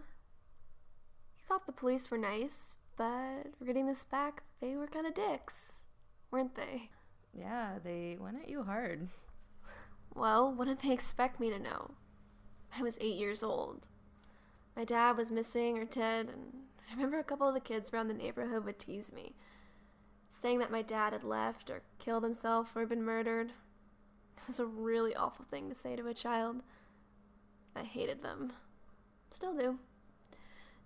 Thought 1.48 1.66
the 1.66 1.72
police 1.72 2.12
were 2.12 2.18
nice, 2.18 2.76
but 2.98 3.44
reading 3.62 3.88
this 3.88 4.04
back, 4.04 4.44
they 4.60 4.76
were 4.76 4.88
kind 4.88 5.08
of 5.08 5.14
dicks, 5.14 5.82
weren't 6.30 6.56
they? 6.56 6.90
Yeah, 7.34 7.76
they 7.82 8.18
went 8.20 8.42
at 8.42 8.50
you 8.50 8.64
hard. 8.64 9.08
Well, 10.14 10.52
what 10.54 10.68
did 10.68 10.80
they 10.80 10.92
expect 10.92 11.40
me 11.40 11.50
to 11.50 11.60
know? 11.60 11.92
I 12.78 12.82
was 12.82 12.98
eight 13.00 13.16
years 13.16 13.44
old. 13.44 13.88
My 14.76 14.84
dad 14.84 15.16
was 15.16 15.32
missing 15.32 15.78
or 15.78 15.86
dead, 15.86 16.28
and 16.28 16.64
I 16.90 16.96
remember 16.96 17.20
a 17.20 17.24
couple 17.24 17.48
of 17.48 17.54
the 17.54 17.62
kids 17.62 17.94
around 17.94 18.10
the 18.10 18.14
neighborhood 18.14 18.66
would 18.66 18.78
tease 18.78 19.14
me, 19.14 19.34
saying 20.30 20.60
that 20.60 20.72
my 20.72 20.82
dad 20.82 21.14
had 21.14 21.24
left 21.24 21.70
or 21.70 21.82
killed 21.98 22.24
himself 22.24 22.76
or 22.76 22.86
been 22.86 23.04
murdered. 23.04 23.52
It 24.38 24.48
was 24.48 24.60
a 24.60 24.66
really 24.66 25.16
awful 25.16 25.46
thing 25.46 25.70
to 25.70 25.76
say 25.76 25.96
to 25.96 26.08
a 26.08 26.14
child. 26.14 26.62
I 27.74 27.84
hated 27.84 28.22
them. 28.22 28.52
Still 29.30 29.54
do. 29.54 29.80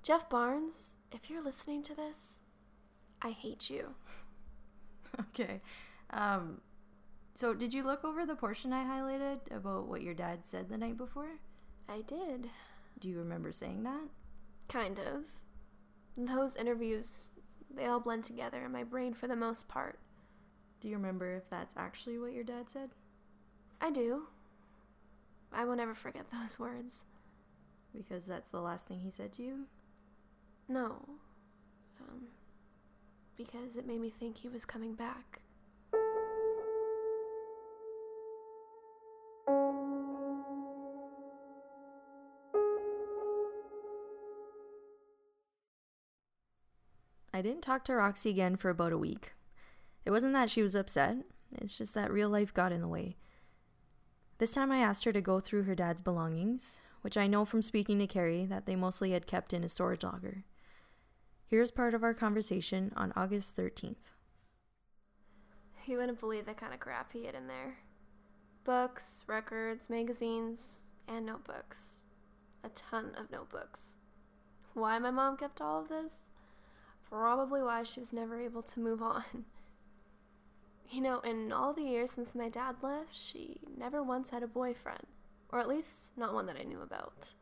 Jeff 0.03 0.29
Barnes, 0.29 0.95
if 1.11 1.29
you're 1.29 1.43
listening 1.43 1.83
to 1.83 1.95
this, 1.95 2.39
I 3.21 3.31
hate 3.31 3.69
you. 3.69 3.95
Okay. 5.19 5.59
Um, 6.11 6.61
so, 7.33 7.53
did 7.53 7.73
you 7.73 7.83
look 7.83 8.05
over 8.05 8.25
the 8.25 8.33
portion 8.33 8.71
I 8.71 8.85
highlighted 8.85 9.39
about 9.53 9.89
what 9.89 10.01
your 10.01 10.13
dad 10.13 10.45
said 10.45 10.69
the 10.69 10.77
night 10.77 10.97
before? 10.97 11.31
I 11.89 11.99
did. 12.07 12.47
Do 12.97 13.09
you 13.09 13.17
remember 13.17 13.51
saying 13.51 13.83
that? 13.83 14.07
Kind 14.69 14.99
of. 14.99 15.23
Those 16.15 16.55
interviews, 16.55 17.31
they 17.75 17.87
all 17.87 17.99
blend 17.99 18.23
together 18.23 18.63
in 18.63 18.71
my 18.71 18.85
brain 18.85 19.13
for 19.13 19.27
the 19.27 19.35
most 19.35 19.67
part. 19.67 19.99
Do 20.79 20.87
you 20.87 20.95
remember 20.95 21.35
if 21.35 21.49
that's 21.49 21.75
actually 21.75 22.17
what 22.17 22.31
your 22.31 22.45
dad 22.45 22.69
said? 22.69 22.91
I 23.81 23.91
do. 23.91 24.27
I 25.51 25.65
will 25.65 25.75
never 25.75 25.93
forget 25.93 26.27
those 26.31 26.57
words. 26.57 27.03
Because 27.93 28.25
that's 28.25 28.51
the 28.51 28.61
last 28.61 28.87
thing 28.87 29.01
he 29.01 29.11
said 29.11 29.33
to 29.33 29.43
you? 29.43 29.65
No. 30.67 31.05
Um, 31.99 32.27
because 33.37 33.75
it 33.75 33.85
made 33.85 33.99
me 33.99 34.09
think 34.09 34.37
he 34.37 34.47
was 34.47 34.65
coming 34.65 34.93
back. 34.93 35.41
I 47.33 47.41
didn't 47.41 47.61
talk 47.61 47.83
to 47.85 47.95
Roxy 47.95 48.29
again 48.29 48.55
for 48.55 48.69
about 48.69 48.93
a 48.93 48.97
week. 48.97 49.33
It 50.05 50.11
wasn't 50.11 50.33
that 50.33 50.49
she 50.49 50.61
was 50.61 50.75
upset, 50.75 51.17
it's 51.59 51.77
just 51.77 51.93
that 51.95 52.11
real 52.11 52.29
life 52.29 52.53
got 52.53 52.71
in 52.71 52.81
the 52.81 52.87
way. 52.87 53.17
This 54.37 54.53
time 54.53 54.71
I 54.71 54.77
asked 54.77 55.05
her 55.05 55.11
to 55.11 55.21
go 55.21 55.39
through 55.39 55.63
her 55.63 55.75
dad's 55.75 56.01
belongings, 56.01 56.79
which 57.01 57.17
I 57.17 57.27
know 57.27 57.45
from 57.45 57.61
speaking 57.61 57.99
to 57.99 58.07
Carrie 58.07 58.45
that 58.45 58.65
they 58.65 58.75
mostly 58.75 59.11
had 59.11 59.27
kept 59.27 59.53
in 59.53 59.63
a 59.63 59.69
storage 59.69 60.03
locker. 60.03 60.43
Here's 61.51 61.69
part 61.69 61.93
of 61.93 62.01
our 62.01 62.13
conversation 62.13 62.93
on 62.95 63.11
August 63.13 63.57
13th. 63.57 64.13
You 65.85 65.97
wouldn't 65.97 66.21
believe 66.21 66.45
the 66.45 66.53
kind 66.53 66.73
of 66.73 66.79
crap 66.79 67.11
he 67.11 67.25
had 67.25 67.35
in 67.35 67.47
there 67.47 67.75
books, 68.63 69.25
records, 69.27 69.89
magazines, 69.89 70.83
and 71.09 71.25
notebooks. 71.25 72.05
A 72.63 72.69
ton 72.69 73.11
of 73.17 73.29
notebooks. 73.31 73.97
Why 74.75 74.97
my 74.97 75.11
mom 75.11 75.35
kept 75.35 75.59
all 75.59 75.81
of 75.81 75.89
this? 75.89 76.31
Probably 77.09 77.61
why 77.61 77.83
she 77.83 77.99
was 77.99 78.13
never 78.13 78.39
able 78.39 78.61
to 78.61 78.79
move 78.79 79.01
on. 79.01 79.43
You 80.89 81.01
know, 81.01 81.19
in 81.19 81.51
all 81.51 81.73
the 81.73 81.83
years 81.83 82.11
since 82.11 82.33
my 82.33 82.47
dad 82.47 82.77
left, 82.81 83.13
she 83.13 83.59
never 83.77 84.01
once 84.01 84.29
had 84.29 84.43
a 84.43 84.47
boyfriend. 84.47 85.05
Or 85.49 85.59
at 85.59 85.67
least, 85.67 86.11
not 86.15 86.33
one 86.33 86.45
that 86.45 86.57
I 86.57 86.63
knew 86.63 86.81
about. 86.81 87.33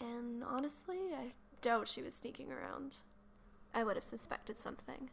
And 0.00 0.42
honestly, 0.42 0.98
I 1.16 1.32
doubt 1.60 1.88
she 1.88 2.02
was 2.02 2.14
sneaking 2.14 2.52
around. 2.52 2.96
I 3.74 3.84
would 3.84 3.96
have 3.96 4.04
suspected 4.04 4.56
something. 4.56 5.10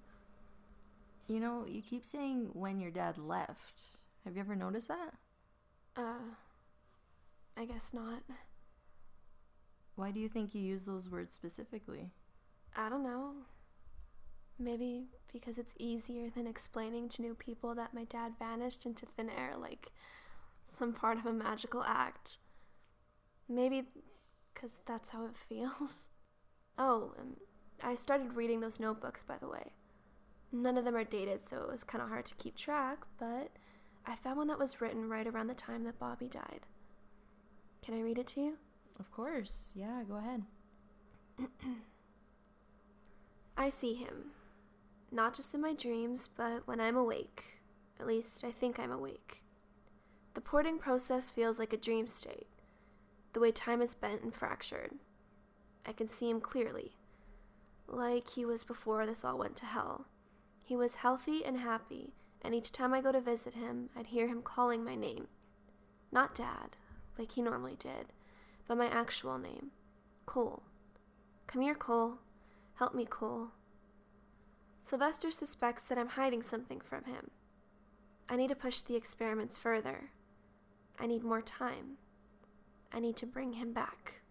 You 1.27 1.39
know, 1.39 1.65
you 1.67 1.81
keep 1.81 2.05
saying 2.05 2.49
when 2.53 2.79
your 2.79 2.91
dad 2.91 3.17
left. 3.17 3.83
Have 4.25 4.35
you 4.35 4.41
ever 4.41 4.55
noticed 4.55 4.87
that? 4.89 5.13
Uh, 5.95 6.35
I 7.57 7.65
guess 7.65 7.93
not. 7.93 8.23
Why 9.95 10.11
do 10.11 10.19
you 10.19 10.27
think 10.29 10.55
you 10.55 10.61
use 10.61 10.85
those 10.85 11.09
words 11.09 11.33
specifically? 11.33 12.11
I 12.75 12.89
don't 12.89 13.03
know. 13.03 13.33
Maybe 14.59 15.07
because 15.31 15.57
it's 15.57 15.75
easier 15.77 16.29
than 16.29 16.47
explaining 16.47 17.09
to 17.09 17.21
new 17.21 17.35
people 17.35 17.75
that 17.75 17.93
my 17.93 18.03
dad 18.05 18.33
vanished 18.39 18.85
into 18.85 19.05
thin 19.05 19.29
air 19.29 19.55
like 19.59 19.91
some 20.65 20.93
part 20.93 21.17
of 21.17 21.25
a 21.25 21.33
magical 21.33 21.83
act. 21.83 22.37
Maybe 23.49 23.83
because 24.53 24.79
that's 24.85 25.09
how 25.11 25.25
it 25.25 25.35
feels. 25.49 26.07
Oh, 26.77 27.13
um, 27.19 27.37
I 27.83 27.95
started 27.95 28.35
reading 28.35 28.59
those 28.59 28.79
notebooks, 28.79 29.23
by 29.23 29.37
the 29.37 29.47
way. 29.47 29.73
None 30.51 30.77
of 30.77 30.85
them 30.85 30.95
are 30.95 31.03
dated, 31.03 31.47
so 31.47 31.57
it 31.57 31.69
was 31.71 31.83
kind 31.83 32.03
of 32.03 32.09
hard 32.09 32.25
to 32.25 32.35
keep 32.35 32.55
track, 32.55 32.99
but 33.19 33.49
I 34.05 34.15
found 34.15 34.37
one 34.37 34.47
that 34.47 34.59
was 34.59 34.81
written 34.81 35.09
right 35.09 35.27
around 35.27 35.47
the 35.47 35.53
time 35.53 35.83
that 35.83 35.99
Bobby 35.99 36.27
died. 36.27 36.67
Can 37.81 37.95
I 37.95 38.01
read 38.01 38.17
it 38.17 38.27
to 38.27 38.41
you? 38.41 38.57
Of 38.99 39.11
course. 39.11 39.73
Yeah, 39.75 40.03
go 40.07 40.15
ahead. 40.15 40.43
I 43.57 43.69
see 43.69 43.93
him. 43.93 44.31
Not 45.11 45.35
just 45.35 45.53
in 45.53 45.61
my 45.61 45.73
dreams, 45.73 46.29
but 46.35 46.67
when 46.67 46.79
I'm 46.79 46.95
awake. 46.95 47.59
At 47.99 48.07
least 48.07 48.43
I 48.43 48.51
think 48.51 48.79
I'm 48.79 48.91
awake. 48.91 49.43
The 50.33 50.41
porting 50.41 50.79
process 50.79 51.29
feels 51.29 51.59
like 51.59 51.73
a 51.73 51.77
dream 51.77 52.07
state, 52.07 52.47
the 53.33 53.39
way 53.39 53.51
time 53.51 53.81
is 53.81 53.93
bent 53.93 54.23
and 54.23 54.33
fractured. 54.33 54.91
I 55.85 55.91
can 55.91 56.07
see 56.07 56.29
him 56.29 56.39
clearly, 56.39 56.95
like 57.87 58.29
he 58.29 58.45
was 58.45 58.63
before 58.63 59.05
this 59.05 59.25
all 59.25 59.37
went 59.37 59.55
to 59.57 59.65
hell. 59.65 60.05
He 60.63 60.75
was 60.75 60.95
healthy 60.95 61.43
and 61.43 61.57
happy, 61.57 62.13
and 62.41 62.55
each 62.55 62.71
time 62.71 62.93
I 62.93 63.01
go 63.01 63.11
to 63.11 63.19
visit 63.19 63.53
him, 63.53 63.89
I'd 63.95 64.07
hear 64.07 64.27
him 64.27 64.41
calling 64.41 64.83
my 64.83 64.95
name. 64.95 65.27
Not 66.11 66.35
Dad, 66.35 66.77
like 67.17 67.31
he 67.31 67.41
normally 67.41 67.75
did, 67.77 68.13
but 68.67 68.77
my 68.77 68.87
actual 68.87 69.37
name 69.37 69.71
Cole. 70.25 70.63
Come 71.47 71.61
here, 71.61 71.75
Cole. 71.75 72.19
Help 72.75 72.95
me, 72.95 73.05
Cole. 73.05 73.49
Sylvester 74.81 75.31
suspects 75.31 75.83
that 75.83 75.97
I'm 75.97 76.09
hiding 76.09 76.41
something 76.41 76.79
from 76.81 77.03
him. 77.03 77.29
I 78.29 78.35
need 78.35 78.49
to 78.49 78.55
push 78.55 78.81
the 78.81 78.95
experiments 78.95 79.57
further. 79.57 80.09
I 80.99 81.07
need 81.07 81.23
more 81.23 81.41
time. 81.41 81.97
I 82.91 82.99
need 82.99 83.15
to 83.17 83.25
bring 83.25 83.53
him 83.53 83.73
back. 83.73 84.21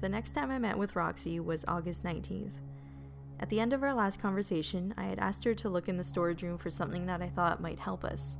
The 0.00 0.08
next 0.08 0.30
time 0.30 0.50
I 0.50 0.58
met 0.58 0.78
with 0.78 0.96
Roxy 0.96 1.38
was 1.38 1.62
August 1.68 2.04
19th. 2.04 2.54
At 3.38 3.50
the 3.50 3.60
end 3.60 3.74
of 3.74 3.82
our 3.82 3.92
last 3.92 4.18
conversation, 4.18 4.94
I 4.96 5.04
had 5.04 5.18
asked 5.18 5.44
her 5.44 5.54
to 5.54 5.68
look 5.68 5.90
in 5.90 5.98
the 5.98 6.04
storage 6.04 6.42
room 6.42 6.56
for 6.56 6.70
something 6.70 7.04
that 7.04 7.20
I 7.20 7.28
thought 7.28 7.60
might 7.60 7.80
help 7.80 8.02
us. 8.02 8.38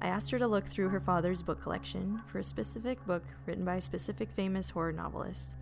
I 0.00 0.06
asked 0.06 0.30
her 0.30 0.38
to 0.38 0.48
look 0.48 0.66
through 0.66 0.88
her 0.88 1.00
father's 1.00 1.42
book 1.42 1.60
collection 1.60 2.22
for 2.26 2.38
a 2.38 2.42
specific 2.42 3.06
book 3.06 3.24
written 3.44 3.62
by 3.62 3.74
a 3.74 3.80
specific 3.82 4.30
famous 4.30 4.70
horror 4.70 4.92
novelist. 4.92 5.56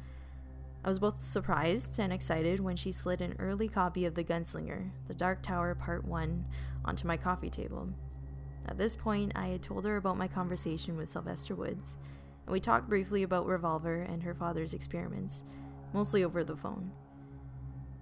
I 0.84 0.88
was 0.88 1.00
both 1.00 1.20
surprised 1.20 1.98
and 1.98 2.12
excited 2.12 2.60
when 2.60 2.76
she 2.76 2.92
slid 2.92 3.20
an 3.20 3.34
early 3.40 3.66
copy 3.66 4.04
of 4.04 4.14
The 4.14 4.22
Gunslinger, 4.22 4.90
The 5.08 5.14
Dark 5.14 5.42
Tower 5.42 5.74
Part 5.74 6.04
1, 6.04 6.44
onto 6.84 7.08
my 7.08 7.16
coffee 7.16 7.50
table. 7.50 7.88
At 8.66 8.78
this 8.78 8.94
point, 8.94 9.32
I 9.34 9.48
had 9.48 9.62
told 9.62 9.84
her 9.84 9.96
about 9.96 10.16
my 10.16 10.28
conversation 10.28 10.96
with 10.96 11.10
Sylvester 11.10 11.56
Woods, 11.56 11.96
and 12.48 12.52
we 12.54 12.60
talked 12.60 12.88
briefly 12.88 13.22
about 13.22 13.44
Revolver 13.44 14.00
and 14.00 14.22
her 14.22 14.32
father's 14.32 14.72
experiments, 14.72 15.44
mostly 15.92 16.24
over 16.24 16.42
the 16.42 16.56
phone. 16.56 16.90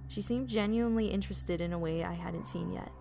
She 0.07 0.23
seemed 0.23 0.47
genuinely 0.47 1.09
interested 1.09 1.61
in 1.61 1.73
a 1.73 1.79
way 1.81 2.05
I 2.05 2.13
hadn't 2.13 2.47
seen 2.47 2.71
yet. 2.71 2.93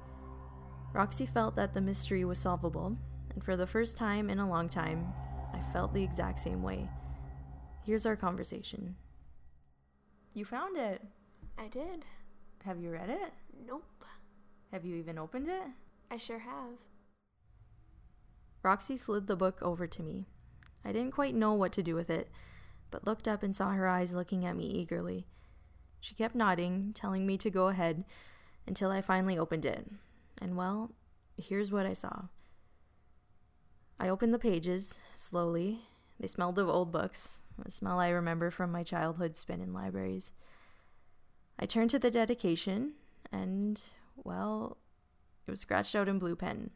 Roxy 0.91 1.27
felt 1.27 1.55
that 1.55 1.75
the 1.75 1.81
mystery 1.81 2.25
was 2.25 2.39
solvable, 2.39 2.97
and 3.31 3.43
for 3.43 3.55
the 3.55 3.67
first 3.67 3.95
time 3.95 4.31
in 4.31 4.39
a 4.39 4.49
long 4.49 4.67
time, 4.67 5.13
I 5.53 5.59
felt 5.71 5.93
the 5.93 6.03
exact 6.03 6.39
same 6.39 6.63
way. 6.63 6.89
Here's 7.85 8.07
our 8.07 8.15
conversation. 8.15 8.95
You 10.33 10.45
found 10.45 10.77
it. 10.77 10.99
I 11.59 11.67
did. 11.67 12.07
Have 12.63 12.79
you 12.79 12.89
read 12.89 13.11
it? 13.11 13.33
Nope. 13.67 14.03
Have 14.71 14.83
you 14.83 14.95
even 14.95 15.19
opened 15.19 15.47
it? 15.47 15.67
I 16.09 16.17
sure 16.17 16.39
have. 16.39 16.79
Roxy 18.63 18.97
slid 18.97 19.27
the 19.27 19.35
book 19.35 19.59
over 19.61 19.85
to 19.85 20.01
me. 20.01 20.25
I 20.85 20.91
didn't 20.91 21.11
quite 21.11 21.35
know 21.35 21.53
what 21.53 21.71
to 21.73 21.83
do 21.83 21.95
with 21.95 22.09
it, 22.09 22.29
but 22.91 23.07
looked 23.07 23.27
up 23.27 23.41
and 23.43 23.55
saw 23.55 23.71
her 23.71 23.87
eyes 23.87 24.13
looking 24.13 24.45
at 24.45 24.55
me 24.55 24.65
eagerly. 24.65 25.27
She 25.99 26.13
kept 26.15 26.35
nodding, 26.35 26.91
telling 26.93 27.25
me 27.25 27.37
to 27.39 27.49
go 27.49 27.69
ahead, 27.69 28.05
until 28.67 28.91
I 28.91 29.01
finally 29.01 29.37
opened 29.37 29.65
it. 29.65 29.89
And 30.39 30.55
well, 30.55 30.91
Here's 31.37 31.71
what 31.71 31.85
I 31.85 31.93
saw. 31.93 32.23
I 33.99 34.09
opened 34.09 34.33
the 34.33 34.39
pages 34.39 34.99
slowly. 35.15 35.81
They 36.19 36.27
smelled 36.27 36.59
of 36.59 36.69
old 36.69 36.91
books, 36.91 37.41
a 37.65 37.71
smell 37.71 37.99
I 37.99 38.09
remember 38.09 38.51
from 38.51 38.71
my 38.71 38.83
childhood 38.83 39.35
spent 39.35 39.61
in 39.61 39.73
libraries. 39.73 40.31
I 41.59 41.65
turned 41.65 41.89
to 41.91 41.99
the 41.99 42.11
dedication, 42.11 42.93
and, 43.31 43.81
well, 44.15 44.77
it 45.45 45.51
was 45.51 45.61
scratched 45.61 45.95
out 45.95 46.07
in 46.07 46.19
blue 46.19 46.35
pen. 46.35 46.71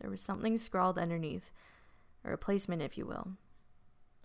There 0.00 0.10
was 0.10 0.20
something 0.20 0.56
scrawled 0.56 0.98
underneath, 0.98 1.50
a 2.24 2.30
replacement, 2.30 2.82
if 2.82 2.96
you 2.98 3.06
will. 3.06 3.32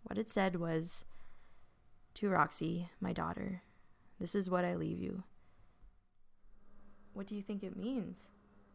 What 0.04 0.18
it 0.18 0.30
said 0.30 0.58
was 0.58 1.06
To 2.16 2.30
Roxy, 2.30 2.90
my 3.00 3.14
daughter, 3.14 3.64
this 4.20 4.36
is 4.36 4.50
what 4.50 4.66
I 4.66 4.75
leave 4.75 5.00
you. 5.00 5.24
What 7.14 7.28
do 7.28 7.36
you 7.36 7.42
think 7.42 7.64
it 7.64 7.78
means? 7.78 8.28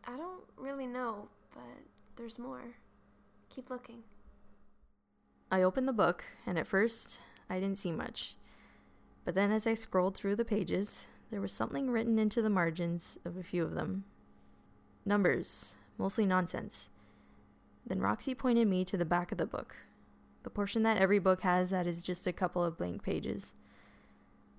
I 0.07 0.17
don't 0.17 0.45
really 0.57 0.87
know, 0.87 1.29
but 1.53 1.62
there's 2.17 2.39
more. 2.39 2.75
Keep 3.50 3.71
looking. 3.71 4.03
I 5.50 5.62
opened 5.62 5.89
the 5.89 5.93
book, 5.93 6.25
and 6.47 6.59
at 6.59 6.67
first, 6.67 7.21
I 7.49 7.61
didn't 7.61 7.79
see 7.79 7.93
much. 7.93 8.37
But 9.25 9.35
then, 9.35 9.50
as 9.50 9.67
I 9.67 9.75
scrolled 9.75 10.17
through 10.17 10.37
the 10.37 10.45
pages, 10.45 11.09
there 11.31 11.41
was 11.41 11.53
something 11.53 11.91
written 11.91 12.19
into 12.19 12.41
the 12.41 12.50
margins 12.50 13.19
of 13.25 13.37
a 13.37 13.43
few 13.43 13.65
of 13.65 13.75
them. 13.75 14.05
Numbers, 15.05 15.77
mostly 15.99 16.27
nonsense. 16.27 16.89
Then 17.90 18.00
Roxy 18.00 18.37
pointed 18.37 18.68
me 18.68 18.85
to 18.85 18.97
the 18.97 19.04
back 19.04 19.32
of 19.32 19.38
the 19.38 19.47
book, 19.47 19.78
the 20.44 20.49
portion 20.49 20.85
that 20.85 20.99
every 20.99 21.18
book 21.18 21.40
has 21.40 21.70
that 21.70 21.88
is 21.88 22.04
just 22.04 22.25
a 22.25 22.32
couple 22.32 22.62
of 22.62 22.78
blank 22.78 23.02
pages. 23.02 23.54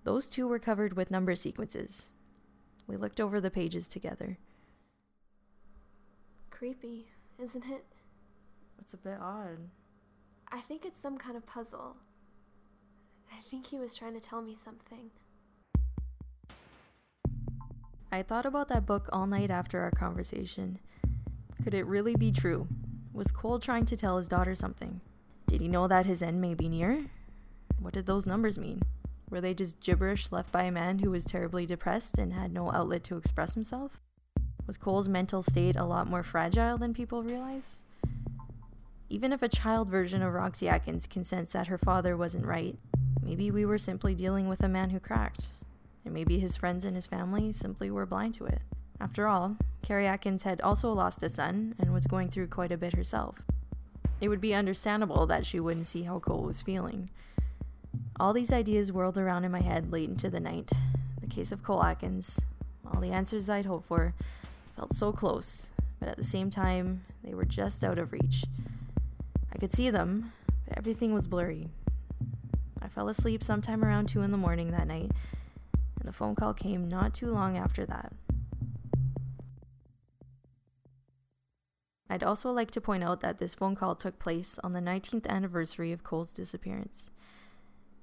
Those 0.03 0.29
two 0.29 0.50
were 0.50 0.59
covered 0.59 0.97
with 0.97 1.09
number 1.09 1.33
sequences. 1.38 2.09
We 2.88 2.97
looked 2.97 3.21
over 3.21 3.39
the 3.39 3.50
pages 3.50 3.88
together. 3.88 4.38
Creepy, 6.50 7.05
isn't 7.41 7.63
it? 7.67 7.85
It's 8.81 8.93
a 8.93 8.97
bit 8.97 9.17
odd. 9.21 9.69
I 10.51 10.59
think 10.59 10.83
it's 10.83 11.01
some 11.01 11.17
kind 11.17 11.38
of 11.38 11.45
puzzle. 11.45 11.95
I 13.31 13.39
think 13.39 13.67
he 13.67 13.79
was 13.79 13.95
trying 13.95 14.13
to 14.13 14.19
tell 14.19 14.41
me 14.41 14.55
something. 14.55 15.11
I 18.11 18.23
thought 18.23 18.45
about 18.45 18.67
that 18.67 18.85
book 18.85 19.07
all 19.13 19.25
night 19.25 19.50
after 19.50 19.79
our 19.81 19.91
conversation. 19.91 20.79
Could 21.63 21.73
it 21.73 21.85
really 21.85 22.17
be 22.17 22.33
true? 22.33 22.67
Was 23.13 23.27
Cole 23.27 23.60
trying 23.60 23.86
to 23.86 23.98
tell 23.98 24.18
his 24.18 24.30
daughter 24.30 24.56
something? 24.56 25.01
Did 25.48 25.60
he 25.60 25.68
know 25.68 25.88
that 25.88 26.06
his 26.06 26.22
end 26.22 26.39
may 26.39 26.53
be 26.53 26.70
near? 26.70 27.08
What 27.77 27.94
did 27.94 28.06
those 28.06 28.25
numbers 28.25 28.58
mean? 28.58 28.84
Were 29.30 29.41
they 29.41 29.53
just 29.53 29.82
gibberish 29.82 30.32
left 30.32 30.51
by 30.51 30.63
a 30.63 30.72
man 30.72 31.00
who 31.00 31.12
was 31.12 31.25
terribly 31.25 31.65
depressed 31.65 32.18
and 32.18 32.34
had 32.34 32.53
no 32.53 32.72
outlet 32.72 33.03
to 33.06 33.18
express 33.18 33.53
himself? 33.53 34.00
Was 34.65 34.77
Cole's 34.77 35.10
mental 35.10 35.44
state 35.44 35.75
a 35.75 35.84
lot 35.84 36.10
more 36.10 36.24
fragile 36.24 36.77
than 36.77 36.94
people 36.94 37.22
realize? 37.22 37.84
Even 39.10 39.34
if 39.34 39.41
a 39.41 39.50
child 39.50 39.89
version 39.89 40.22
of 40.22 40.34
Roxy 40.34 40.70
Atkins 40.70 41.06
can 41.06 41.25
sense 41.25 41.51
that 41.51 41.68
her 41.68 41.77
father 41.77 42.15
wasn't 42.15 42.46
right, 42.46 42.77
maybe 43.22 43.51
we 43.51 43.65
were 43.65 43.77
simply 43.77 44.15
dealing 44.15 44.48
with 44.48 44.63
a 44.63 44.70
man 44.70 44.91
who 44.91 45.01
cracked, 45.01 45.50
and 46.06 46.13
maybe 46.13 46.39
his 46.39 46.56
friends 46.56 46.86
and 46.86 46.96
his 46.96 47.08
family 47.08 47.51
simply 47.51 47.91
were 47.91 48.06
blind 48.06 48.36
to 48.36 48.46
it. 48.46 48.62
After 49.01 49.27
all, 49.27 49.58
Carrie 49.81 50.05
Atkins 50.05 50.43
had 50.43 50.62
also 50.62 50.93
lost 50.93 51.24
a 51.24 51.29
son 51.29 51.74
and 51.79 51.91
was 51.91 52.05
going 52.05 52.29
through 52.29 52.50
quite 52.50 52.72
a 52.72 52.77
bit 52.77 52.93
herself. 52.93 53.41
It 54.22 54.29
would 54.29 54.39
be 54.39 54.53
understandable 54.53 55.25
that 55.25 55.43
she 55.43 55.60
wouldn't 55.60 55.88
see 55.88 56.03
how 56.03 56.20
Cole 56.20 56.43
was 56.43 56.62
feeling. 56.62 57.10
All 58.20 58.31
these 58.31 58.53
ideas 58.53 58.91
whirled 58.91 59.17
around 59.17 59.43
in 59.43 59.51
my 59.51 59.62
head 59.62 59.91
late 59.91 60.08
into 60.08 60.29
the 60.29 60.39
night. 60.39 60.70
The 61.20 61.25
case 61.25 61.51
of 61.51 61.63
Cole 61.63 61.84
Atkins, 61.84 62.41
all 62.86 63.01
the 63.01 63.10
answers 63.10 63.50
I'd 63.50 63.65
hoped 63.65 63.88
for, 63.88 64.13
felt 64.75 64.93
so 64.93 65.12
close, 65.12 65.72
but 66.00 66.08
at 66.08 66.17
the 66.17 66.24
same 66.24 66.51
time, 66.51 67.03
they 67.24 67.34
were 67.34 67.43
just 67.43 67.84
out 67.84 67.98
of 67.98 68.13
reach. 68.13 68.43
I 69.51 69.57
could 69.57 69.72
see 69.72 69.90
them, 69.90 70.31
but 70.68 70.77
everything 70.77 71.11
was 71.11 71.25
blurry. 71.25 71.72
I 72.79 72.87
fell 72.87 73.09
asleep 73.09 73.44
sometime 73.44 73.83
around 73.83 74.09
2 74.09 74.22
in 74.22 74.29
the 74.29 74.37
morning 74.37 74.70
that 74.70 74.87
night, 74.87 75.11
and 76.00 76.07
the 76.07 76.14
phone 76.14 76.35
call 76.35 76.53
came 76.53 76.87
not 76.87 77.16
too 77.16 77.31
long 77.31 77.57
after 77.57 77.83
that. 77.87 78.14
I'd 82.11 82.24
also 82.24 82.51
like 82.51 82.71
to 82.71 82.81
point 82.81 83.05
out 83.05 83.21
that 83.21 83.37
this 83.37 83.55
phone 83.55 83.74
call 83.74 83.95
took 83.95 84.19
place 84.19 84.59
on 84.65 84.74
the 84.74 84.81
19th 84.81 85.25
anniversary 85.27 85.93
of 85.93 86.03
Cole's 86.03 86.33
disappearance. 86.33 87.09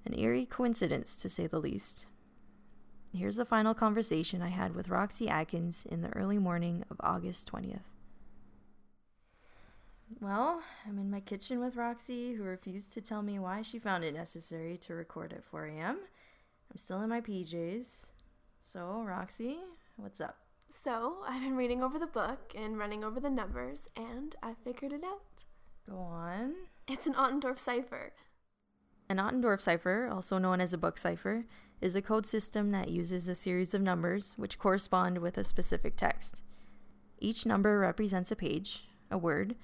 An 0.06 0.18
eerie 0.18 0.46
coincidence, 0.46 1.14
to 1.16 1.28
say 1.28 1.46
the 1.46 1.60
least. 1.60 2.06
Here's 3.12 3.36
the 3.36 3.44
final 3.44 3.74
conversation 3.74 4.40
I 4.40 4.48
had 4.48 4.74
with 4.74 4.88
Roxy 4.88 5.28
Atkins 5.28 5.84
in 5.84 6.00
the 6.00 6.08
early 6.16 6.38
morning 6.38 6.84
of 6.90 6.96
August 7.00 7.52
20th. 7.52 7.84
Well, 10.20 10.62
I'm 10.86 10.98
in 10.98 11.10
my 11.10 11.20
kitchen 11.20 11.60
with 11.60 11.76
Roxy, 11.76 12.32
who 12.32 12.44
refused 12.44 12.94
to 12.94 13.02
tell 13.02 13.20
me 13.20 13.38
why 13.38 13.60
she 13.60 13.78
found 13.78 14.04
it 14.04 14.14
necessary 14.14 14.78
to 14.78 14.94
record 14.94 15.34
at 15.34 15.44
4 15.44 15.66
a.m. 15.66 15.98
I'm 16.70 16.76
still 16.78 17.02
in 17.02 17.10
my 17.10 17.20
PJs. 17.20 18.06
So, 18.62 19.02
Roxy, 19.06 19.58
what's 19.96 20.22
up? 20.22 20.47
So, 20.70 21.18
I've 21.26 21.42
been 21.42 21.56
reading 21.56 21.82
over 21.82 21.98
the 21.98 22.06
book 22.06 22.52
and 22.56 22.78
running 22.78 23.02
over 23.02 23.20
the 23.20 23.30
numbers, 23.30 23.88
and 23.96 24.36
I 24.42 24.54
figured 24.64 24.92
it 24.92 25.02
out. 25.02 25.44
Go 25.88 25.96
on. 25.98 26.54
It's 26.86 27.06
an 27.06 27.14
Ottendorf 27.14 27.58
cipher. 27.58 28.12
An 29.08 29.16
Ottendorf 29.16 29.60
cipher, 29.60 30.08
also 30.12 30.38
known 30.38 30.60
as 30.60 30.74
a 30.74 30.78
book 30.78 30.98
cipher, 30.98 31.46
is 31.80 31.96
a 31.96 32.02
code 32.02 32.26
system 32.26 32.70
that 32.72 32.90
uses 32.90 33.28
a 33.28 33.34
series 33.34 33.72
of 33.72 33.80
numbers 33.80 34.34
which 34.36 34.58
correspond 34.58 35.18
with 35.18 35.38
a 35.38 35.44
specific 35.44 35.96
text. 35.96 36.42
Each 37.18 37.46
number 37.46 37.78
represents 37.78 38.30
a 38.30 38.36
page, 38.36 38.84
a 39.10 39.16
word, 39.16 39.56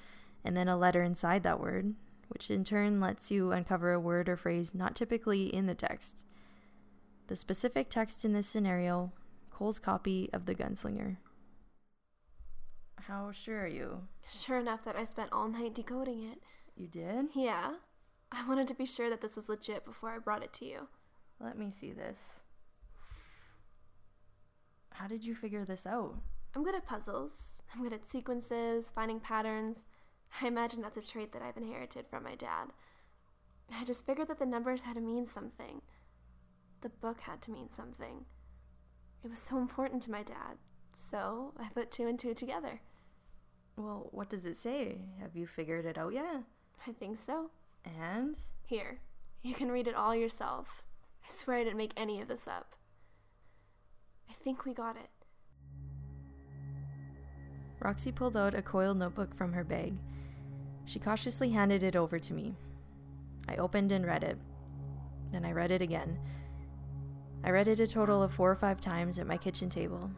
and 0.44 0.56
then 0.56 0.68
a 0.68 0.76
letter 0.76 1.02
inside 1.02 1.42
that 1.42 1.60
word, 1.60 1.94
which 2.28 2.50
in 2.50 2.64
turn 2.64 3.00
lets 3.00 3.30
you 3.30 3.52
uncover 3.52 3.92
a 3.92 4.00
word 4.00 4.28
or 4.28 4.36
phrase 4.36 4.74
not 4.74 4.96
typically 4.96 5.54
in 5.54 5.66
the 5.66 5.74
text. 5.74 6.24
The 7.26 7.36
specific 7.36 7.90
text 7.90 8.24
in 8.24 8.32
this 8.32 8.46
scenario, 8.46 9.12
Cole's 9.54 9.78
copy 9.78 10.28
of 10.32 10.46
The 10.46 10.54
Gunslinger. 10.54 11.18
How 13.02 13.30
sure 13.30 13.62
are 13.62 13.68
you? 13.68 14.08
Sure 14.28 14.58
enough 14.58 14.84
that 14.84 14.96
I 14.96 15.04
spent 15.04 15.32
all 15.32 15.46
night 15.46 15.76
decoding 15.76 16.24
it. 16.24 16.38
You 16.76 16.88
did? 16.88 17.26
Yeah. 17.36 17.74
I 18.32 18.48
wanted 18.48 18.66
to 18.66 18.74
be 18.74 18.84
sure 18.84 19.08
that 19.08 19.20
this 19.20 19.36
was 19.36 19.48
legit 19.48 19.84
before 19.84 20.10
I 20.10 20.18
brought 20.18 20.42
it 20.42 20.52
to 20.54 20.64
you. 20.64 20.88
Let 21.38 21.56
me 21.56 21.70
see 21.70 21.92
this. 21.92 22.42
How 24.90 25.06
did 25.06 25.24
you 25.24 25.36
figure 25.36 25.64
this 25.64 25.86
out? 25.86 26.16
I'm 26.56 26.64
good 26.64 26.74
at 26.74 26.86
puzzles. 26.86 27.62
I'm 27.72 27.84
good 27.84 27.92
at 27.92 28.06
sequences, 28.06 28.90
finding 28.90 29.20
patterns. 29.20 29.86
I 30.42 30.48
imagine 30.48 30.82
that's 30.82 30.96
a 30.96 31.06
trait 31.12 31.32
that 31.32 31.42
I've 31.42 31.56
inherited 31.56 32.06
from 32.10 32.24
my 32.24 32.34
dad. 32.34 32.70
I 33.72 33.84
just 33.84 34.04
figured 34.04 34.26
that 34.28 34.40
the 34.40 34.46
numbers 34.46 34.82
had 34.82 34.96
to 34.96 35.00
mean 35.00 35.24
something. 35.24 35.80
The 36.80 36.88
book 36.88 37.20
had 37.20 37.40
to 37.42 37.52
mean 37.52 37.70
something. 37.70 38.24
It 39.24 39.30
was 39.30 39.38
so 39.38 39.56
important 39.56 40.02
to 40.02 40.10
my 40.10 40.22
dad, 40.22 40.58
so 40.92 41.54
I 41.58 41.68
put 41.72 41.90
two 41.90 42.06
and 42.06 42.18
two 42.18 42.34
together. 42.34 42.80
Well, 43.76 44.08
what 44.12 44.28
does 44.28 44.44
it 44.44 44.54
say? 44.54 44.98
Have 45.18 45.34
you 45.34 45.46
figured 45.46 45.86
it 45.86 45.96
out 45.96 46.12
yet? 46.12 46.42
I 46.86 46.92
think 46.92 47.16
so. 47.16 47.50
And? 47.98 48.36
Here, 48.66 48.98
you 49.42 49.54
can 49.54 49.72
read 49.72 49.88
it 49.88 49.94
all 49.94 50.14
yourself. 50.14 50.82
I 51.26 51.32
swear 51.32 51.56
I 51.56 51.64
didn't 51.64 51.78
make 51.78 51.94
any 51.96 52.20
of 52.20 52.28
this 52.28 52.46
up. 52.46 52.74
I 54.28 54.34
think 54.34 54.66
we 54.66 54.74
got 54.74 54.96
it. 54.96 55.08
Roxy 57.80 58.12
pulled 58.12 58.36
out 58.36 58.54
a 58.54 58.60
coiled 58.60 58.98
notebook 58.98 59.34
from 59.34 59.54
her 59.54 59.64
bag. 59.64 59.94
She 60.84 60.98
cautiously 60.98 61.48
handed 61.50 61.82
it 61.82 61.96
over 61.96 62.18
to 62.18 62.34
me. 62.34 62.54
I 63.48 63.56
opened 63.56 63.90
and 63.90 64.06
read 64.06 64.22
it. 64.22 64.36
Then 65.32 65.46
I 65.46 65.52
read 65.52 65.70
it 65.70 65.80
again. 65.80 66.18
I 67.44 67.50
read 67.50 67.68
it 67.68 67.78
a 67.78 67.86
total 67.86 68.22
of 68.22 68.32
four 68.32 68.50
or 68.50 68.54
five 68.54 68.80
times 68.80 69.18
at 69.18 69.26
my 69.26 69.36
kitchen 69.36 69.68
table. 69.68 70.10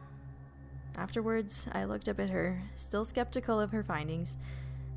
Afterwards, 0.97 1.67
I 1.73 1.83
looked 1.83 2.07
up 2.07 2.21
at 2.21 2.29
her, 2.29 2.63
still 2.75 3.03
skeptical 3.03 3.59
of 3.59 3.71
her 3.71 3.83
findings, 3.83 4.37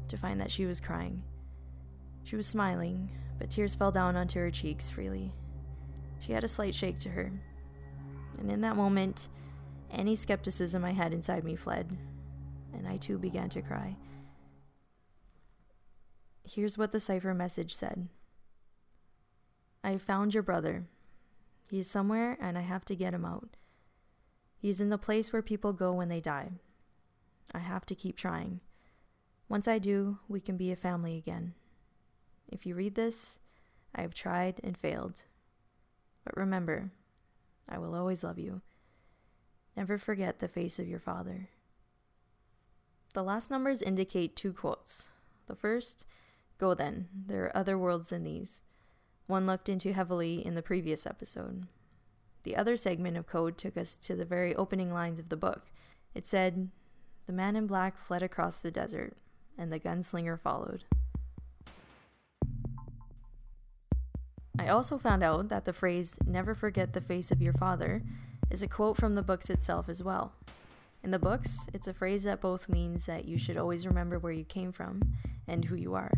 to 0.07 0.17
find 0.17 0.41
that 0.41 0.53
she 0.53 0.65
was 0.65 0.81
crying. 0.81 1.25
She 2.23 2.37
was 2.37 2.47
smiling, 2.47 3.11
but 3.39 3.51
tears 3.51 3.75
fell 3.75 3.91
down 3.91 4.17
onto 4.17 4.39
her 4.39 4.51
cheeks 4.51 4.89
freely. 4.89 5.33
She 6.21 6.33
had 6.33 6.45
a 6.45 6.49
slight 6.49 6.75
shake 6.75 7.01
to 7.01 7.11
her. 7.11 7.33
And 8.39 8.51
in 8.51 8.61
that 8.61 8.77
moment, 8.77 9.29
any 9.91 10.15
skepticism 10.15 10.85
I 10.85 10.93
had 10.93 11.13
inside 11.13 11.43
me 11.43 11.57
fled, 11.57 11.97
and 12.73 12.87
I 12.87 12.97
too 12.97 13.19
began 13.19 13.49
to 13.51 13.61
cry. 13.61 13.97
Here's 16.45 16.79
what 16.79 16.93
the 16.93 17.01
cipher 17.01 17.35
message 17.35 17.75
said 17.75 18.09
I 19.83 19.99
found 19.99 20.33
your 20.33 20.45
brother. 20.45 20.85
He's 21.71 21.89
somewhere, 21.89 22.37
and 22.41 22.59
I 22.59 22.63
have 22.63 22.85
to 22.87 22.97
get 22.97 23.15
him 23.15 23.25
out. 23.25 23.57
He's 24.59 24.81
in 24.81 24.91
the 24.91 24.99
place 24.99 25.33
where 25.33 25.43
people 25.43 25.73
go 25.73 25.93
when 25.93 26.09
they 26.09 26.21
die. 26.21 26.51
I 27.55 27.61
have 27.61 27.87
to 27.87 27.95
keep 27.95 28.17
trying. 28.17 28.61
Once 29.49 29.69
I 29.69 29.79
do, 29.79 30.19
we 30.29 30.41
can 30.41 30.57
be 30.57 30.73
a 30.73 30.77
family 30.77 31.17
again. 31.17 31.55
If 32.49 32.67
you 32.67 32.75
read 32.75 32.95
this, 32.95 33.39
I 33.95 34.03
have 34.03 34.15
tried 34.15 34.61
and 34.65 34.77
failed. 34.77 35.25
But 36.25 36.37
remember, 36.37 36.91
I 37.69 37.79
will 37.79 37.95
always 37.95 38.25
love 38.25 38.39
you. 38.39 38.63
Never 39.77 39.97
forget 39.97 40.41
the 40.41 40.49
face 40.49 40.79
of 40.79 40.89
your 40.89 41.01
father. 41.01 41.49
The 43.15 43.23
last 43.23 43.51
numbers 43.51 43.81
indicate 43.81 44.37
two 44.37 44.53
quotes. 44.53 45.09
The 45.47 45.55
first, 45.55 46.07
Go 46.61 46.75
then, 46.75 47.09
there 47.15 47.45
are 47.45 47.57
other 47.57 47.79
worlds 47.79 48.11
than 48.11 48.23
these. 48.23 48.63
One 49.31 49.47
looked 49.47 49.69
into 49.69 49.93
heavily 49.93 50.45
in 50.45 50.57
the 50.57 50.61
previous 50.61 51.07
episode. 51.07 51.69
The 52.43 52.57
other 52.57 52.77
segment 52.77 53.17
of 53.17 53.29
code 53.29 53.57
took 53.57 53.77
us 53.77 53.95
to 53.95 54.17
the 54.17 54.25
very 54.25 54.57
opening 54.57 54.93
lines 54.93 55.21
of 55.21 55.29
the 55.29 55.37
book. 55.37 55.71
It 56.17 56.27
said, 56.27 56.71
The 57.29 57.33
man 57.33 57.55
in 57.55 57.69
black 57.69 57.97
fled 57.97 58.25
across 58.25 58.59
the 58.59 58.73
desert, 58.73 59.17
and 59.57 59.73
the 59.73 59.79
gunslinger 59.79 60.37
followed. 60.37 60.83
I 64.59 64.67
also 64.67 64.99
found 64.99 65.23
out 65.23 65.49
that 65.49 65.65
the 65.65 65.73
phrase, 65.73 66.19
never 66.27 66.57
forget 66.57 66.93
the 66.93 67.01
face 67.01 67.31
of 67.31 67.41
your 67.41 67.53
father, 67.53 68.03
is 68.51 68.65
a 68.65 68.67
quote 68.67 68.97
from 68.97 69.15
the 69.15 69.23
books 69.23 69.49
itself 69.49 69.89
as 69.89 70.03
well. 70.03 70.33
In 71.05 71.13
the 71.13 71.21
books, 71.21 71.69
it's 71.73 71.87
a 71.87 71.95
phrase 71.95 72.25
that 72.25 72.41
both 72.41 72.69
means 72.69 73.07
that 73.07 73.27
you 73.27 73.39
should 73.39 73.57
always 73.57 73.87
remember 73.87 74.19
where 74.19 74.33
you 74.33 74.45
came 74.45 74.73
from 74.73 75.15
and 75.47 75.67
who 75.67 75.77
you 75.77 75.95
are. 75.95 76.11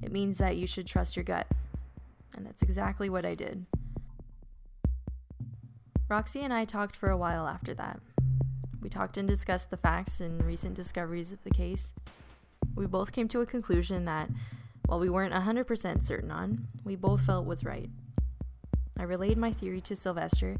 It 0.00 0.12
means 0.12 0.38
that 0.38 0.56
you 0.56 0.68
should 0.68 0.86
trust 0.86 1.16
your 1.16 1.24
gut. 1.24 1.48
And 2.36 2.46
that's 2.46 2.62
exactly 2.62 3.08
what 3.08 3.24
I 3.24 3.34
did. 3.34 3.66
Roxy 6.08 6.42
and 6.42 6.52
I 6.52 6.64
talked 6.64 6.94
for 6.94 7.10
a 7.10 7.16
while 7.16 7.48
after 7.48 7.74
that. 7.74 7.98
We 8.80 8.88
talked 8.88 9.16
and 9.16 9.26
discussed 9.26 9.70
the 9.70 9.76
facts 9.76 10.20
and 10.20 10.44
recent 10.44 10.74
discoveries 10.74 11.32
of 11.32 11.42
the 11.42 11.50
case. 11.50 11.94
We 12.76 12.86
both 12.86 13.10
came 13.10 13.26
to 13.28 13.40
a 13.40 13.46
conclusion 13.46 14.04
that, 14.04 14.28
while 14.86 15.00
we 15.00 15.10
weren't 15.10 15.34
100% 15.34 16.02
certain 16.04 16.30
on, 16.30 16.68
we 16.84 16.94
both 16.94 17.22
felt 17.22 17.46
was 17.46 17.64
right. 17.64 17.90
I 18.96 19.02
relayed 19.02 19.38
my 19.38 19.52
theory 19.52 19.80
to 19.80 19.96
Sylvester, 19.96 20.58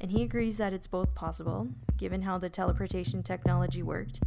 and 0.00 0.10
he 0.10 0.22
agrees 0.22 0.56
that 0.56 0.72
it's 0.72 0.86
both 0.86 1.14
possible, 1.14 1.68
given 1.98 2.22
how 2.22 2.38
the 2.38 2.48
teleportation 2.48 3.22
technology 3.22 3.82
worked, 3.82 4.20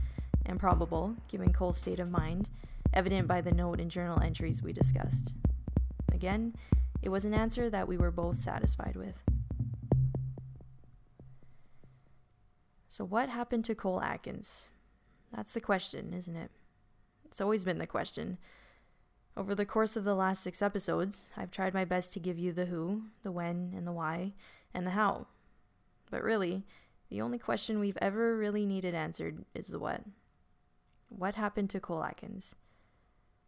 and 0.45 0.59
probable, 0.59 1.15
given 1.27 1.53
Cole's 1.53 1.77
state 1.77 1.99
of 1.99 2.12
mind, 2.12 2.49
evident 2.93 3.27
by 3.27 3.41
the 3.41 3.51
note 3.51 3.79
and 3.79 3.89
journal 3.89 4.21
entries 4.21 4.62
we 4.62 4.73
discussed. 4.73 5.33
Again, 6.13 6.55
it 7.01 7.09
was 7.09 7.25
an 7.25 7.33
answer 7.33 7.69
that 7.69 7.88
we 7.88 7.97
were 7.97 8.12
both 8.12 8.39
satisfied 8.39 8.95
with. 8.95 9.21
So, 12.88 13.05
what 13.05 13.29
happened 13.29 13.65
to 13.65 13.75
Cole 13.75 14.01
Atkins? 14.01 14.69
That's 15.31 15.53
the 15.53 15.62
question, 15.62 16.13
isn't 16.13 16.35
it? 16.35 16.51
It's 17.25 17.39
always 17.39 17.63
been 17.63 17.77
the 17.77 17.88
question. 17.88 18.38
Over 19.38 19.55
the 19.55 19.65
course 19.65 19.95
of 19.95 20.03
the 20.03 20.15
last 20.15 20.43
six 20.43 20.62
episodes, 20.62 21.29
I've 21.38 21.51
tried 21.51 21.73
my 21.73 21.85
best 21.85 22.12
to 22.13 22.19
give 22.19 22.39
you 22.39 22.51
the 22.51 22.65
who, 22.65 23.03
the 23.21 23.31
when, 23.31 23.73
and 23.75 23.88
the 23.88 23.91
why, 23.91 24.33
and 24.73 24.85
the 24.85 24.91
how. 24.91 25.27
But 26.09 26.23
really, 26.23 26.65
the 27.09 27.21
only 27.21 27.38
question 27.38 27.79
we've 27.79 27.97
ever 28.01 28.35
really 28.35 28.65
needed 28.65 28.93
answered 28.93 29.45
is 29.53 29.67
the 29.67 29.79
what. 29.79 30.01
What 31.07 31.35
happened 31.35 31.69
to 31.69 31.79
Cole 31.79 32.03
Atkins? 32.03 32.55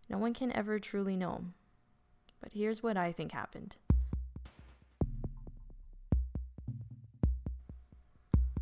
No 0.09 0.17
one 0.17 0.33
can 0.33 0.51
ever 0.55 0.79
truly 0.79 1.17
know. 1.17 1.45
But 2.41 2.53
here's 2.53 2.81
what 2.83 2.97
I 2.97 3.11
think 3.11 3.31
happened. 3.31 3.77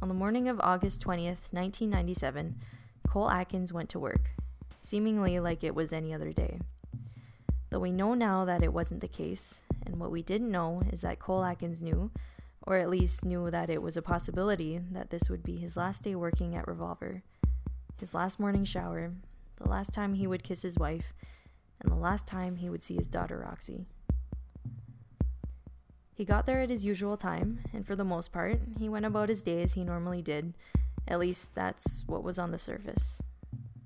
On 0.02 0.08
the 0.08 0.13
morning 0.13 0.48
of 0.48 0.60
August 0.62 1.04
20th, 1.06 1.52
1997, 1.52 2.56
Cole 3.08 3.30
Atkins 3.30 3.74
went 3.74 3.89
to 3.89 4.00
work, 4.00 4.32
seemingly 4.82 5.39
like 5.39 5.63
it 5.63 5.76
was 5.76 5.92
any 5.92 6.13
other 6.13 6.32
day. 6.32 6.60
Though 7.70 7.80
we 7.80 7.92
know 7.92 8.13
now 8.13 8.46
that 8.46 8.63
it 8.63 8.74
wasn't 8.74 9.02
the 9.02 9.08
case, 9.08 9.62
and 9.86 10.00
what 10.00 10.12
we 10.12 10.22
didn't 10.22 10.52
know 10.52 10.84
is 10.92 11.02
that 11.02 11.20
Cole 11.20 11.44
Atkins 11.44 11.82
knew 11.82 12.12
or 12.70 12.78
at 12.78 12.89
least 12.89 13.26
knew 13.26 13.50
that 13.50 13.70
it 13.70 13.82
was 13.82 13.98
a 13.98 14.02
possibility 14.02 14.80
that 14.92 15.10
this 15.10 15.30
would 15.30 15.44
be 15.44 15.58
his 15.58 15.76
last 15.76 16.04
day 16.04 16.13
working 16.13 16.56
at 16.56 16.68
Revolver, 16.68 17.24
his 18.00 18.13
last 18.13 18.39
morning 18.39 18.63
shower, 18.63 19.12
the 19.58 19.68
last 19.68 19.92
time 19.92 20.13
he 20.13 20.28
would 20.28 20.44
kiss 20.44 20.62
his 20.62 20.78
wife, 20.78 21.13
and 21.82 21.92
the 21.92 21.96
last 21.96 22.28
time 22.28 22.58
he 22.58 22.70
would 22.70 22.84
see 22.84 22.96
his 22.96 23.08
daughter 23.08 23.44
Roxy. 23.46 23.86
He 26.13 26.26
got 26.26 26.46
there 26.46 26.60
at 26.60 26.70
his 26.70 26.86
usual 26.86 27.15
time, 27.15 27.60
and 27.74 27.86
for 27.88 27.96
the 27.96 28.04
most 28.04 28.34
part, 28.34 28.60
he 28.78 28.89
went 28.89 29.06
about 29.06 29.30
his 29.30 29.42
day 29.42 29.62
as 29.62 29.74
he 29.74 29.84
normally 29.84 30.22
did. 30.22 30.54
At 31.08 31.20
least 31.20 31.56
that's 31.56 32.04
what 32.08 32.24
was 32.24 32.38
on 32.38 32.52
the 32.52 32.60
surface. 32.60 33.22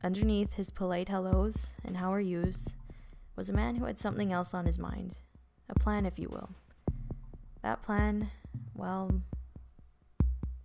Underneath 0.04 0.54
his 0.54 0.72
polite 0.72 1.10
hellos 1.10 1.74
and 1.86 1.98
how 1.98 2.12
are 2.12 2.20
yous 2.20 2.74
was 3.36 3.50
a 3.50 3.54
man 3.54 3.76
who 3.76 3.86
had 3.86 4.00
something 4.00 4.34
else 4.34 4.54
on 4.54 4.66
his 4.66 4.80
mind. 4.80 5.20
A 5.70 5.76
plan, 5.76 6.06
if 6.06 6.18
you 6.18 6.28
will. 6.28 6.50
That 7.62 7.82
plan 7.82 8.32
well, 8.74 9.22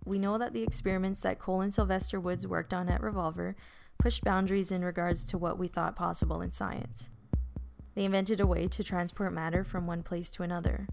we 0.05 0.19
know 0.19 0.37
that 0.37 0.53
the 0.53 0.63
experiments 0.63 1.21
that 1.21 1.39
Cole 1.39 1.61
and 1.61 1.73
Sylvester 1.73 2.19
Woods 2.19 2.47
worked 2.47 2.73
on 2.73 2.89
at 2.89 3.01
Revolver 3.01 3.55
pushed 3.97 4.23
boundaries 4.23 4.71
in 4.71 4.83
regards 4.83 5.27
to 5.27 5.37
what 5.37 5.59
we 5.59 5.67
thought 5.67 5.95
possible 5.95 6.41
in 6.41 6.51
science. 6.51 7.09
They 7.99 8.05
invented 8.05 8.39
a 8.39 8.47
way 8.47 8.69
to 8.69 8.81
transport 8.81 9.33
matter 9.33 9.65
from 9.65 9.85
one 9.85 10.03
place 10.03 10.31
to 10.31 10.43
another. 10.43 10.87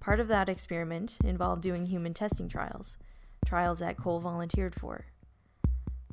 Part 0.00 0.18
of 0.18 0.28
that 0.28 0.48
experiment 0.48 1.18
involved 1.22 1.60
doing 1.60 1.84
human 1.84 2.14
testing 2.14 2.48
trials, 2.48 2.96
trials 3.44 3.80
that 3.80 3.98
Cole 3.98 4.18
volunteered 4.18 4.74
for. 4.74 5.04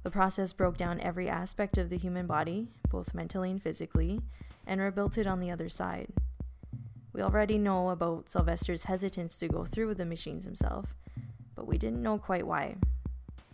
The 0.03 0.11
process 0.11 0.51
broke 0.51 0.75
down 0.75 0.99
every 0.99 1.29
aspect 1.29 1.77
of 1.77 1.89
the 1.89 1.97
human 1.97 2.27
body, 2.27 2.67
both 2.89 3.13
mentally 3.13 3.49
and 3.49 3.63
physically, 3.63 4.19
and 4.67 4.81
rebuilt 4.81 5.17
it 5.17 5.25
on 5.25 5.39
the 5.39 5.51
other 5.51 5.69
side. 5.69 6.11
We 7.13 7.21
already 7.21 7.57
know 7.57 7.87
about 7.87 8.27
Sylvester's 8.27 8.83
hesitance 8.83 9.37
to 9.37 9.47
go 9.47 9.63
through 9.63 9.87
with 9.87 9.99
the 9.99 10.05
machines 10.05 10.43
himself, 10.43 10.95
but 11.55 11.65
we 11.65 11.77
didn't 11.77 12.03
know 12.03 12.17
quite 12.17 12.45
why. 12.45 12.75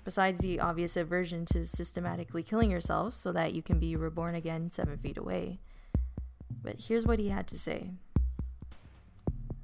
Besides 0.04 0.40
the 0.40 0.60
obvious 0.60 0.98
aversion 0.98 1.46
to 1.46 1.64
systematically 1.68 2.42
killing 2.42 2.72
yourself 2.72 3.14
so 3.14 3.32
that 3.34 3.54
you 3.54 3.62
can 3.62 3.78
be 3.78 3.96
reborn 3.96 4.34
again 4.34 4.72
seven 4.72 4.98
feet 4.98 5.20
away. 5.20 5.60
But 6.66 6.78
here's 6.88 7.06
what 7.06 7.20
he 7.20 7.30
had 7.30 7.48
to 7.50 7.60
say 7.60 7.92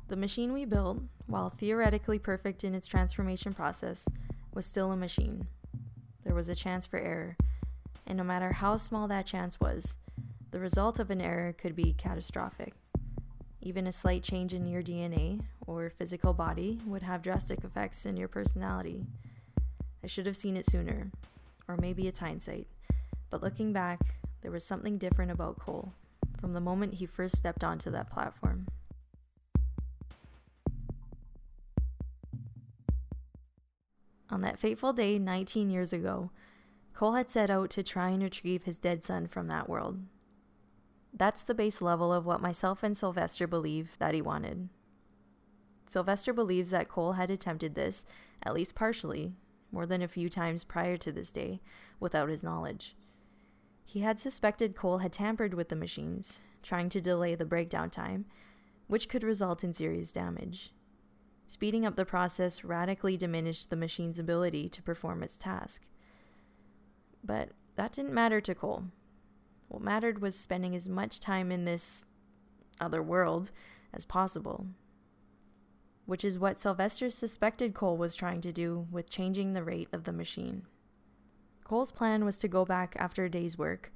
The 0.07 0.15
machine 0.15 0.53
we 0.53 0.65
built, 0.65 0.99
while 1.25 1.49
theoretically 1.49 2.19
perfect 2.19 2.63
in 2.63 2.75
its 2.75 2.85
transformation 2.85 3.53
process, 3.53 4.07
was 4.53 4.67
still 4.67 4.91
a 4.91 4.95
machine. 4.95 5.47
There 6.23 6.35
was 6.35 6.47
a 6.47 6.55
chance 6.55 6.85
for 6.85 6.99
error, 6.99 7.37
and 8.05 8.17
no 8.19 8.23
matter 8.23 8.51
how 8.53 8.77
small 8.77 9.07
that 9.07 9.25
chance 9.25 9.59
was, 9.59 9.97
the 10.51 10.59
result 10.59 10.99
of 10.99 11.09
an 11.09 11.21
error 11.21 11.53
could 11.53 11.75
be 11.75 11.93
catastrophic. 11.93 12.73
Even 13.61 13.87
a 13.87 13.91
slight 13.91 14.21
change 14.21 14.53
in 14.53 14.67
your 14.67 14.83
DNA 14.83 15.41
or 15.65 15.89
physical 15.89 16.33
body 16.33 16.81
would 16.85 17.01
have 17.03 17.23
drastic 17.23 17.63
effects 17.63 18.05
in 18.05 18.15
your 18.15 18.27
personality. 18.27 19.07
I 20.03 20.07
should 20.07 20.27
have 20.27 20.37
seen 20.37 20.55
it 20.55 20.69
sooner, 20.69 21.09
or 21.67 21.77
maybe 21.77 22.07
it's 22.07 22.19
hindsight. 22.19 22.67
But 23.31 23.41
looking 23.41 23.73
back, 23.73 24.01
there 24.43 24.51
was 24.51 24.63
something 24.63 24.99
different 24.99 25.31
about 25.31 25.57
Cole 25.57 25.93
from 26.41 26.54
the 26.54 26.60
moment 26.60 26.95
he 26.95 27.06
first 27.06 27.38
stepped 27.38 27.63
onto 27.63 27.91
that 27.91 28.10
platform. 28.10 28.67
On 34.32 34.41
that 34.41 34.58
fateful 34.58 34.91
day 34.91 35.19
19 35.19 35.69
years 35.69 35.93
ago, 35.93 36.32
Cole 36.93 37.13
had 37.13 37.30
set 37.30 37.49
out 37.49 37.69
to 37.71 37.84
try 37.84 38.10
and 38.10 38.23
retrieve 38.23 38.63
his 38.63 38.77
dead 38.77 39.04
son 39.04 39.27
from 39.27 39.47
that 39.47 39.69
world. 39.69 39.99
That's 41.13 41.43
the 41.43 41.54
base 41.54 41.82
level 41.82 42.13
of 42.13 42.25
what 42.25 42.41
myself 42.41 42.82
and 42.82 42.97
Sylvester 42.97 43.45
believe 43.45 43.97
that 43.99 44.13
he 44.13 44.21
wanted. 44.21 44.69
Sylvester 45.86 46.32
believes 46.32 46.71
that 46.71 46.88
Cole 46.88 47.13
had 47.13 47.30
attempted 47.30 47.75
this, 47.75 48.06
at 48.41 48.54
least 48.54 48.75
partially, 48.75 49.34
more 49.71 49.86
than 49.86 50.01
a 50.01 50.08
few 50.08 50.30
times 50.30 50.63
prior 50.63 50.95
to 50.97 51.12
this 51.12 51.32
day, 51.32 51.62
without 51.99 52.30
his 52.30 52.43
knowledge. 52.43 52.95
He 53.84 54.02
had 54.02 54.20
suspected 54.20 54.76
Cole 54.76 55.00
had 55.00 55.13
tampered 55.13 55.54
with 55.54 55.70
the 55.70 55.76
machines, 55.76 56.44
trying 56.63 56.89
to 56.89 57.02
delay 57.02 57.36
the 57.36 57.46
breakdown 57.46 57.89
time, 57.89 58.26
which 58.88 59.10
could 59.10 59.24
result 59.24 59.63
in 59.63 59.74
serious 59.74 60.12
damage. 60.12 60.74
Speeding 61.48 61.86
up 61.86 61.98
the 61.98 62.06
process 62.06 62.63
radically 62.63 63.17
diminished 63.17 63.70
the 63.70 63.76
machine's 63.76 64.17
ability 64.17 64.70
to 64.70 64.82
perform 64.82 65.22
its 65.22 65.38
task. 65.38 65.84
But 67.24 67.50
that 67.76 67.91
didn't 67.91 68.13
matter 68.13 68.39
to 68.39 68.56
Cole. 68.56 68.86
What 69.67 69.82
mattered 69.82 70.22
was 70.22 70.38
spending 70.38 70.76
as 70.76 70.88
much 70.88 71.20
time 71.20 71.52
in 71.52 71.65
this 71.65 72.06
other 72.80 73.04
world 73.04 73.52
as 73.94 74.06
possible. 74.06 74.67
Which 76.06 76.26
is 76.26 76.39
what 76.39 76.60
Sylvester 76.60 77.10
suspected 77.10 77.74
Cole 77.74 77.98
was 77.98 78.15
trying 78.15 78.41
to 78.41 78.52
do 78.52 78.88
with 78.91 79.10
changing 79.10 79.52
the 79.52 79.63
rate 79.63 79.89
of 79.91 80.06
the 80.06 80.13
machine. 80.13 80.63
Cole's 81.63 81.91
plan 81.91 82.26
was 82.26 82.38
to 82.39 82.47
go 82.47 82.65
back 82.65 82.95
after 82.97 83.26
a 83.26 83.30
day's 83.30 83.58
work. 83.58 83.91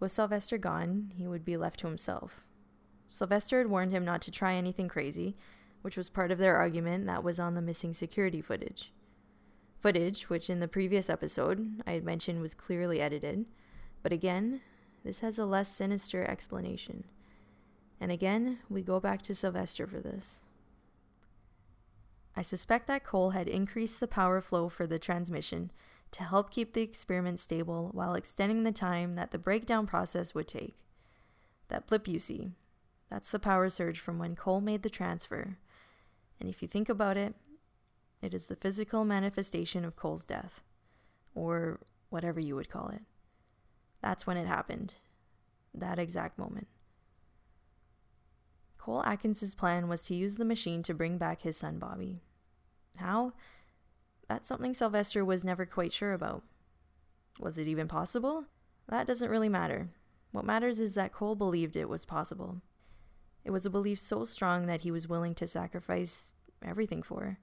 With 0.00 0.12
Sylvester 0.12 0.58
gone, 0.58 1.12
he 1.16 1.26
would 1.26 1.44
be 1.44 1.56
left 1.56 1.80
to 1.80 1.86
himself. 1.86 2.46
Sylvester 3.08 3.58
had 3.58 3.68
warned 3.68 3.92
him 3.92 4.04
not 4.04 4.20
to 4.22 4.30
try 4.30 4.54
anything 4.54 4.88
crazy, 4.88 5.36
which 5.82 5.96
was 5.96 6.10
part 6.10 6.30
of 6.30 6.38
their 6.38 6.56
argument 6.56 7.06
that 7.06 7.24
was 7.24 7.38
on 7.38 7.54
the 7.54 7.62
missing 7.62 7.92
security 7.92 8.40
footage. 8.40 8.92
Footage, 9.80 10.28
which 10.28 10.50
in 10.50 10.60
the 10.60 10.68
previous 10.68 11.08
episode 11.08 11.82
I 11.86 11.92
had 11.92 12.04
mentioned 12.04 12.40
was 12.40 12.54
clearly 12.54 13.00
edited, 13.00 13.46
but 14.02 14.12
again, 14.12 14.60
this 15.04 15.20
has 15.20 15.38
a 15.38 15.46
less 15.46 15.68
sinister 15.68 16.24
explanation. 16.24 17.04
And 18.00 18.12
again, 18.12 18.58
we 18.68 18.82
go 18.82 19.00
back 19.00 19.22
to 19.22 19.34
Sylvester 19.34 19.86
for 19.86 20.00
this. 20.00 20.42
I 22.36 22.42
suspect 22.42 22.86
that 22.86 23.04
Cole 23.04 23.30
had 23.30 23.48
increased 23.48 24.00
the 24.00 24.06
power 24.06 24.40
flow 24.40 24.68
for 24.68 24.86
the 24.86 24.98
transmission 24.98 25.72
to 26.12 26.24
help 26.24 26.50
keep 26.50 26.72
the 26.72 26.82
experiment 26.82 27.40
stable 27.40 27.90
while 27.92 28.14
extending 28.14 28.62
the 28.62 28.72
time 28.72 29.14
that 29.14 29.30
the 29.30 29.38
breakdown 29.38 29.86
process 29.86 30.34
would 30.34 30.48
take. 30.48 30.84
That 31.68 31.86
blip 31.86 32.08
you 32.08 32.18
see, 32.18 32.52
that's 33.10 33.30
the 33.30 33.38
power 33.38 33.68
surge 33.68 33.98
from 33.98 34.18
when 34.18 34.36
Cole 34.36 34.60
made 34.60 34.82
the 34.82 34.90
transfer. 34.90 35.58
And 36.40 36.48
if 36.48 36.62
you 36.62 36.68
think 36.68 36.88
about 36.88 37.16
it, 37.16 37.34
it 38.22 38.34
is 38.34 38.46
the 38.46 38.56
physical 38.56 39.04
manifestation 39.04 39.84
of 39.84 39.96
Cole's 39.96 40.24
death, 40.24 40.62
or 41.34 41.80
whatever 42.10 42.40
you 42.40 42.56
would 42.56 42.70
call 42.70 42.88
it. 42.88 43.02
That's 44.02 44.26
when 44.26 44.36
it 44.36 44.46
happened, 44.46 44.96
that 45.74 45.98
exact 45.98 46.38
moment. 46.38 46.68
Cole 48.78 49.02
Atkins's 49.04 49.54
plan 49.54 49.88
was 49.88 50.02
to 50.04 50.14
use 50.14 50.36
the 50.36 50.44
machine 50.44 50.82
to 50.84 50.94
bring 50.94 51.18
back 51.18 51.42
his 51.42 51.56
son 51.56 51.78
Bobby. 51.78 52.22
How? 52.96 53.32
That's 54.28 54.46
something 54.46 54.74
Sylvester 54.74 55.24
was 55.24 55.44
never 55.44 55.64
quite 55.64 55.92
sure 55.92 56.12
about. 56.12 56.42
Was 57.40 57.56
it 57.56 57.66
even 57.66 57.88
possible? 57.88 58.44
That 58.88 59.06
doesn't 59.06 59.30
really 59.30 59.48
matter. 59.48 59.88
What 60.32 60.44
matters 60.44 60.80
is 60.80 60.94
that 60.94 61.12
Cole 61.12 61.34
believed 61.34 61.76
it 61.76 61.88
was 61.88 62.04
possible. 62.04 62.60
It 63.44 63.50
was 63.50 63.64
a 63.64 63.70
belief 63.70 63.98
so 63.98 64.24
strong 64.24 64.66
that 64.66 64.82
he 64.82 64.90
was 64.90 65.08
willing 65.08 65.34
to 65.36 65.46
sacrifice 65.46 66.32
everything 66.62 67.02
for. 67.02 67.38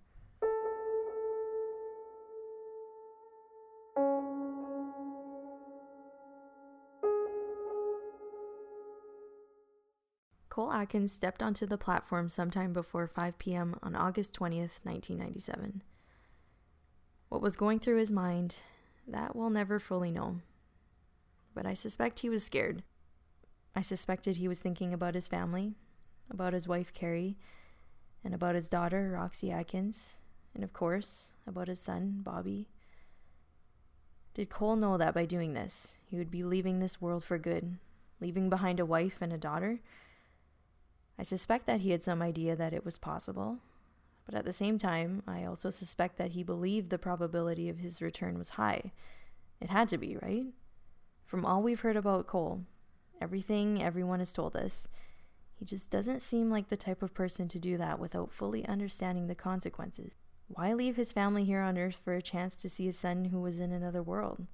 Cole 10.50 10.72
Atkins 10.72 11.12
stepped 11.12 11.42
onto 11.44 11.66
the 11.66 11.78
platform 11.78 12.30
sometime 12.30 12.72
before 12.72 13.08
5 13.08 13.38
p.m. 13.40 13.76
on 13.82 13.96
August 13.96 14.34
20th, 14.40 14.80
1997. 14.84 15.82
What 17.36 17.42
was 17.42 17.58
going 17.58 17.80
through 17.80 17.98
his 17.98 18.14
mind, 18.14 18.62
that 19.06 19.36
we'll 19.36 19.50
never 19.50 19.78
fully 19.78 20.10
know. 20.10 20.38
But 21.54 21.66
I 21.66 21.74
suspect 21.74 22.20
he 22.20 22.30
was 22.30 22.46
scared. 22.46 22.82
I 23.76 23.82
suspected 23.82 24.38
he 24.38 24.48
was 24.48 24.62
thinking 24.62 24.94
about 24.94 25.16
his 25.16 25.28
family, 25.28 25.74
about 26.32 26.54
his 26.54 26.66
wife 26.66 26.94
Carrie, 26.94 27.36
and 28.24 28.34
about 28.34 28.56
his 28.56 28.70
daughter 28.70 29.12
Roxy 29.14 29.52
Atkins, 29.52 30.20
and 30.54 30.64
of 30.64 30.72
course, 30.72 31.34
about 31.46 31.68
his 31.68 31.82
son 31.82 32.22
Bobby. 32.24 32.70
Did 34.34 34.50
Cole 34.50 34.78
know 34.78 34.96
that 34.96 35.14
by 35.14 35.26
doing 35.26 35.56
this, 35.56 35.98
he 36.10 36.18
would 36.18 36.32
be 36.32 36.46
leaving 36.46 36.80
this 36.80 37.02
world 37.02 37.26
for 37.26 37.38
good, 37.38 37.76
leaving 38.22 38.50
behind 38.50 38.80
a 38.80 38.86
wife 38.86 39.18
and 39.20 39.34
a 39.34 39.38
daughter? 39.38 39.82
I 41.20 41.24
suspect 41.24 41.66
that 41.66 41.82
he 41.82 41.92
had 41.92 42.02
some 42.02 42.22
idea 42.22 42.56
that 42.56 42.74
it 42.74 42.86
was 42.86 42.98
possible, 42.98 43.58
but 44.26 44.36
at 44.36 44.46
the 44.46 44.54
same 44.54 44.78
time, 44.78 45.22
I 45.28 45.46
also 45.46 45.70
suspect 45.70 46.18
that 46.18 46.32
he 46.32 46.44
believed 46.44 46.90
the 46.90 46.98
probability 46.98 47.70
of 47.70 47.80
his 47.80 48.02
return 48.02 48.38
was 48.38 48.52
high. 48.52 48.92
It 49.62 49.70
had 49.70 49.88
to 49.90 49.98
be, 49.98 50.18
right? 50.22 50.46
From 51.26 51.46
all 51.46 51.62
we've 51.62 51.82
heard 51.82 51.96
about 51.96 52.28
Cole, 52.28 52.66
everything 53.22 53.82
everyone 53.82 54.20
has 54.20 54.32
told 54.32 54.56
us, 54.56 54.88
he 55.56 55.66
just 55.66 55.90
doesn't 55.90 56.22
seem 56.22 56.50
like 56.50 56.68
the 56.68 56.78
type 56.78 57.02
of 57.02 57.14
person 57.14 57.48
to 57.48 57.60
do 57.60 57.78
that 57.78 58.00
without 58.00 58.32
fully 58.32 58.66
understanding 58.68 59.28
the 59.28 59.36
consequences. 59.36 60.18
Why 60.48 60.74
leave 60.74 60.96
his 60.96 61.12
family 61.12 61.46
here 61.46 61.62
on 61.62 61.78
Earth 61.78 62.02
for 62.04 62.14
a 62.14 62.22
chance 62.22 62.56
to 62.58 62.70
see 62.70 62.88
a 62.88 62.94
son 62.94 63.26
who 63.26 63.42
was 63.42 63.60
in 63.60 63.72
another 63.72 64.04
world? 64.04 64.48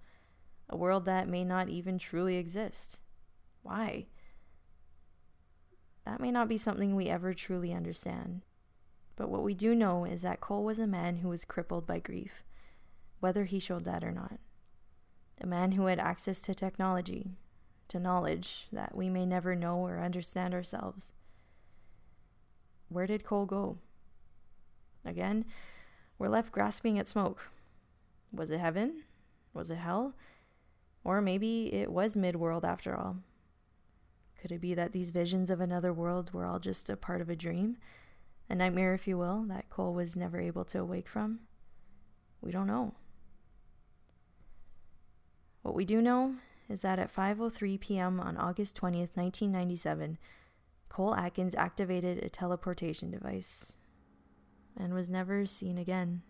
A 0.70 0.78
world 0.78 1.06
that 1.06 1.28
may 1.28 1.44
not 1.44 1.70
even 1.70 1.98
truly 1.98 2.38
exist? 2.38 3.00
Why? 3.64 4.06
That 6.06 6.22
may 6.22 6.32
not 6.32 6.48
be 6.48 6.58
something 6.58 6.96
we 6.96 7.10
ever 7.10 7.34
truly 7.34 7.74
understand. 7.74 8.42
But 9.22 9.30
what 9.30 9.44
we 9.44 9.54
do 9.54 9.76
know 9.76 10.04
is 10.04 10.24
that 10.24 10.42
Cole 10.42 10.64
was 10.64 10.80
a 10.80 10.88
man 10.88 11.18
who 11.18 11.30
was 11.30 11.46
crippled 11.46 11.86
by 11.86 12.00
grief, 12.00 12.44
whether 13.20 13.44
he 13.44 13.60
showed 13.60 13.86
that 13.86 14.04
or 14.04 14.12
not. 14.12 14.40
A 15.40 15.46
man 15.46 15.74
who 15.74 15.86
had 15.86 16.00
access 16.00 16.42
to 16.42 16.56
technology, 16.56 17.38
to 17.90 18.00
knowledge 18.00 18.68
that 18.72 18.96
we 18.96 19.10
may 19.10 19.28
never 19.28 19.56
know 19.56 19.78
or 19.78 20.00
understand 20.00 20.56
ourselves. 20.56 21.14
Where 22.90 23.06
did 23.06 23.24
Cole 23.24 23.46
go? 23.46 23.78
Again, 25.06 25.46
we're 26.18 26.28
left 26.28 26.52
grasping 26.52 26.98
at 26.98 27.08
smoke. 27.08 27.52
Was 28.34 28.50
it 28.50 28.60
heaven? 28.60 29.04
Was 29.54 29.70
it 29.70 29.76
hell? 29.76 30.16
Or 31.04 31.22
maybe 31.22 31.72
it 31.72 31.92
was 31.92 32.16
midworld 32.16 32.64
after 32.64 32.96
all. 32.96 33.18
Could 34.42 34.52
it 34.52 34.62
be 34.62 34.74
that 34.74 34.94
these 34.94 35.12
visions 35.12 35.52
of 35.52 35.62
another 35.62 35.94
world 35.94 36.34
were 36.34 36.48
all 36.48 36.58
just 36.58 36.90
a 36.90 36.98
part 36.98 37.22
of 37.22 37.30
a 37.30 37.36
dream? 37.36 37.78
A 38.52 38.56
nightmare, 38.56 38.94
if 38.94 39.08
you 39.08 39.18
will, 39.18 39.46
that 39.48 39.70
Cole 39.70 39.94
was 39.94 40.18
never 40.18 40.38
able 40.38 40.66
to 40.66 40.80
awake 40.82 41.08
from? 41.08 41.40
We 42.42 42.52
don't 42.52 42.68
know. 42.68 42.96
What 45.62 45.74
we 45.74 45.86
do 45.86 46.02
know 46.02 46.36
is 46.68 46.82
that 46.82 47.00
at 47.00 47.16
5:03 47.16 47.80
p.m. 47.80 48.20
on 48.20 48.36
August 48.36 48.76
20th, 48.76 49.16
1997, 49.16 50.18
Cole 50.90 51.16
Atkins 51.16 51.56
activated 51.56 52.18
a 52.18 52.30
teleportation 52.30 53.10
device 53.10 53.78
and 54.76 54.94
was 54.94 55.10
never 55.10 55.46
seen 55.46 55.78
again. 55.78 56.22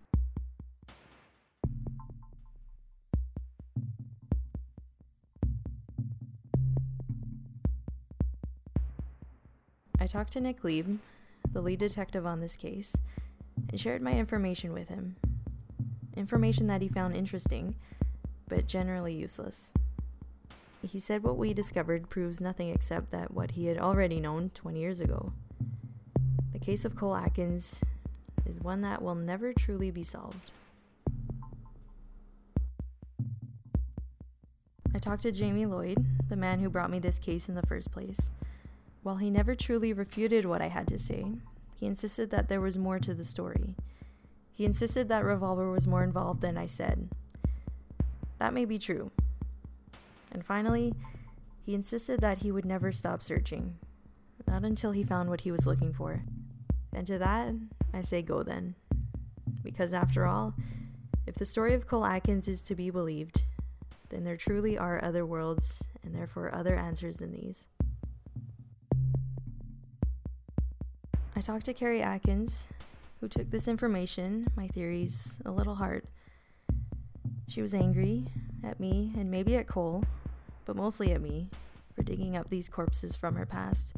I 10.00 10.06
talked 10.06 10.34
to 10.34 10.40
Nick 10.40 10.64
Lieb, 10.64 11.00
the 11.54 11.62
lead 11.62 11.80
detective 11.80 12.26
on 12.26 12.40
this 12.40 12.56
case, 12.56 12.96
and 13.70 13.80
shared 13.80 14.02
my 14.02 14.14
information 14.14 14.74
with 14.74 14.90
him. 14.90 15.16
Information 16.16 16.68
that 16.68 16.82
he 16.82 16.90
found 16.90 17.16
interesting, 17.16 17.76
but 18.48 18.68
generally 18.68 19.14
useless. 19.14 19.72
He 20.82 21.00
said 21.00 21.24
what 21.24 21.38
we 21.38 21.54
discovered 21.54 22.10
proves 22.10 22.42
nothing 22.42 22.70
except 22.70 23.12
that 23.12 23.32
what 23.32 23.52
he 23.52 23.68
had 23.68 23.78
already 23.78 24.20
known 24.20 24.50
20 24.54 24.80
years 24.80 25.00
ago. 25.00 25.32
The 26.54 26.60
case 26.60 26.86
of 26.86 26.96
Cole 26.96 27.16
Atkins 27.16 27.82
is 28.46 28.60
one 28.60 28.82
that 28.82 29.02
will 29.02 29.16
never 29.16 29.54
truly 29.54 29.92
be 29.92 30.04
solved. 30.04 30.54
I 34.94 35.00
talked 35.00 35.22
to 35.22 35.32
Jamie 35.32 35.66
Lloyd, 35.66 36.06
the 36.28 36.36
man 36.36 36.60
who 36.60 36.70
brought 36.70 36.92
me 36.92 37.00
this 37.00 37.20
case 37.20 37.48
in 37.48 37.56
the 37.56 37.66
first 37.66 37.92
place. 37.92 38.32
While 39.04 39.18
he 39.18 39.30
never 39.32 39.56
truly 39.56 39.94
refuted 39.94 40.46
what 40.46 40.62
I 40.62 40.68
had 40.68 40.88
to 40.90 41.00
say, 41.00 41.26
he 41.74 41.88
insisted 41.88 42.30
that 42.30 42.50
there 42.50 42.62
was 42.62 42.78
more 42.78 43.00
to 43.00 43.14
the 43.14 43.24
story. 43.24 43.76
He 44.54 44.66
insisted 44.66 45.10
that 45.10 45.26
Revolver 45.26 45.72
was 45.72 45.88
more 45.88 46.04
involved 46.04 46.42
than 46.42 46.58
I 46.58 46.68
said. 46.68 47.10
That 48.38 48.54
may 48.54 48.66
be 48.66 48.78
true. 48.78 49.10
And 50.32 50.46
finally, 50.46 50.94
he 51.66 51.74
insisted 51.74 52.20
that 52.22 52.40
he 52.40 52.52
would 52.52 52.66
never 52.66 52.92
stop 52.92 53.24
searching, 53.24 53.78
not 54.48 54.64
until 54.64 54.92
he 54.92 55.04
found 55.04 55.30
what 55.30 55.42
he 55.42 55.52
was 55.52 55.66
looking 55.66 55.94
for. 55.94 56.24
And 56.94 57.08
to 57.08 57.18
that, 57.18 57.56
I 57.94 58.02
say 58.02 58.22
go 58.22 58.44
then. 58.44 58.76
Because 59.64 59.94
after 59.94 60.26
all, 60.26 60.54
if 61.26 61.36
the 61.36 61.46
story 61.46 61.74
of 61.74 61.88
Cole 61.88 62.06
Atkins 62.06 62.48
is 62.48 62.62
to 62.64 62.76
be 62.76 62.90
believed, 62.90 63.44
then 64.10 64.24
there 64.24 64.38
truly 64.38 64.78
are 64.78 65.04
other 65.04 65.26
worlds 65.26 65.84
and 66.04 66.14
therefore 66.14 66.54
other 66.54 66.76
answers 66.76 67.18
than 67.18 67.32
these. 67.32 67.68
I 71.42 71.44
talked 71.44 71.66
to 71.66 71.74
Carrie 71.74 72.04
Atkins, 72.04 72.68
who 73.20 73.28
took 73.28 73.50
this 73.50 73.68
information, 73.68 74.46
my 74.56 74.68
theories, 74.68 75.42
a 75.44 75.50
little 75.50 75.74
hard. 75.74 76.06
She 77.48 77.64
was 77.64 77.74
angry 77.74 78.28
at 78.64 78.80
me 78.80 79.12
and 79.18 79.32
maybe 79.32 79.56
at 79.56 79.66
Cole, 79.66 80.04
but 80.66 80.76
mostly 80.76 81.12
at 81.14 81.20
me, 81.20 81.50
for 81.96 82.04
digging 82.04 82.38
up 82.38 82.52
these 82.52 82.70
corpses 82.70 83.16
from 83.16 83.38
her 83.38 83.48
past. 83.48 83.96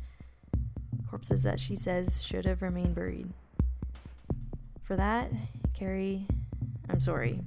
Corpses 1.10 1.44
that 1.44 1.60
she 1.60 1.76
says 1.76 2.24
should 2.24 2.46
have 2.46 2.62
remained 2.62 2.96
buried. 2.96 3.34
For 4.82 4.96
that, 4.96 5.30
Carrie, 5.74 6.26
I'm 6.90 7.02
sorry. 7.02 7.42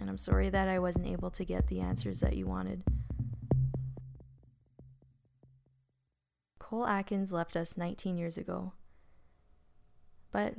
And 0.00 0.10
I'm 0.10 0.18
sorry 0.18 0.48
that 0.48 0.66
I 0.66 0.80
wasn't 0.80 1.06
able 1.06 1.30
to 1.30 1.44
get 1.44 1.68
the 1.68 1.78
answers 1.78 2.18
that 2.18 2.34
you 2.34 2.48
wanted. 2.48 2.82
Cole 6.58 6.88
Atkins 6.88 7.30
left 7.30 7.54
us 7.54 7.76
19 7.76 8.18
years 8.18 8.36
ago. 8.36 8.72
But 10.32 10.54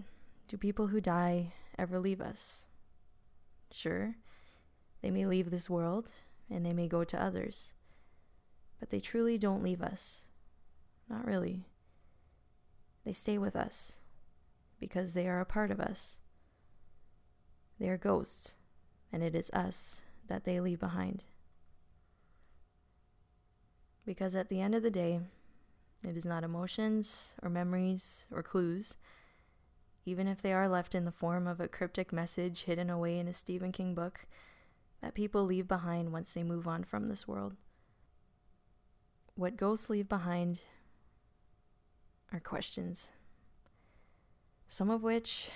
do 0.48 0.58
people 0.58 0.88
who 0.88 1.00
die 1.02 1.54
ever 1.78 2.00
leave 2.00 2.22
us? 2.22 2.66
Sure, 3.72 4.16
they 5.02 5.12
may 5.12 5.26
leave 5.26 5.50
this 5.50 5.70
world 5.70 6.12
and 6.50 6.66
they 6.66 6.74
may 6.74 6.88
go 6.88 7.04
to 7.04 7.22
others, 7.22 7.74
but 8.80 8.90
they 8.90 9.00
truly 9.00 9.38
don't 9.38 9.64
leave 9.64 9.82
us. 9.82 10.24
Not 11.10 11.26
really. 11.26 11.66
They 13.06 13.14
stay 13.14 13.38
with 13.38 13.56
us 13.56 13.98
because 14.80 15.14
they 15.14 15.28
are 15.28 15.40
a 15.40 15.46
part 15.46 15.72
of 15.72 15.80
us. 15.80 16.20
They 17.80 17.90
are 17.90 17.98
ghosts, 17.98 18.56
and 19.12 19.24
it 19.24 19.36
is 19.36 19.50
us 19.52 20.04
that 20.28 20.44
they 20.44 20.60
leave 20.60 20.80
behind. 20.80 21.24
Because 24.06 24.36
at 24.36 24.50
the 24.50 24.62
end 24.62 24.76
of 24.76 24.84
the 24.84 24.92
day, 24.92 25.22
it 26.04 26.18
is 26.18 26.26
not 26.26 26.44
emotions 26.44 27.36
or 27.42 27.50
memories 27.50 28.26
or 28.32 28.44
clues 28.44 28.96
even 30.06 30.28
if 30.28 30.42
they 30.42 30.54
are 30.54 30.68
left 30.68 30.96
in 30.96 31.06
the 31.06 31.12
form 31.12 31.48
of 31.48 31.60
a 31.60 31.68
cryptic 31.68 32.12
message 32.12 32.64
hidden 32.64 32.90
away 32.90 33.20
in 33.20 33.28
a 33.28 33.34
Stephen 33.34 33.72
King 33.72 33.94
book, 33.94 34.26
that 35.02 35.14
people 35.14 35.46
leave 35.46 35.68
behind 35.68 36.12
once 36.12 36.32
they 36.32 36.44
move 36.44 36.68
on 36.68 36.84
from 36.84 37.08
this 37.08 37.28
world. 37.28 37.56
What 39.36 39.58
ghosts 39.58 39.90
leave 39.90 40.10
behind 40.10 40.62
are 42.32 42.40
questions, 42.40 43.10
some 44.68 44.90
of 44.90 45.04
which 45.04 45.50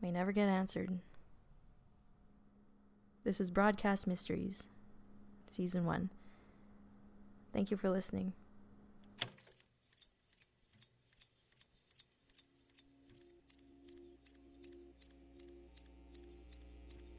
may 0.00 0.10
never 0.10 0.32
get 0.32 0.48
answered. 0.48 0.98
This 3.24 3.40
is 3.40 3.50
Broadcast 3.50 4.06
Mysteries, 4.06 4.68
Season 5.48 5.84
1. 5.84 6.10
Thank 7.52 7.70
you 7.70 7.76
for 7.76 7.90
listening. 7.90 8.32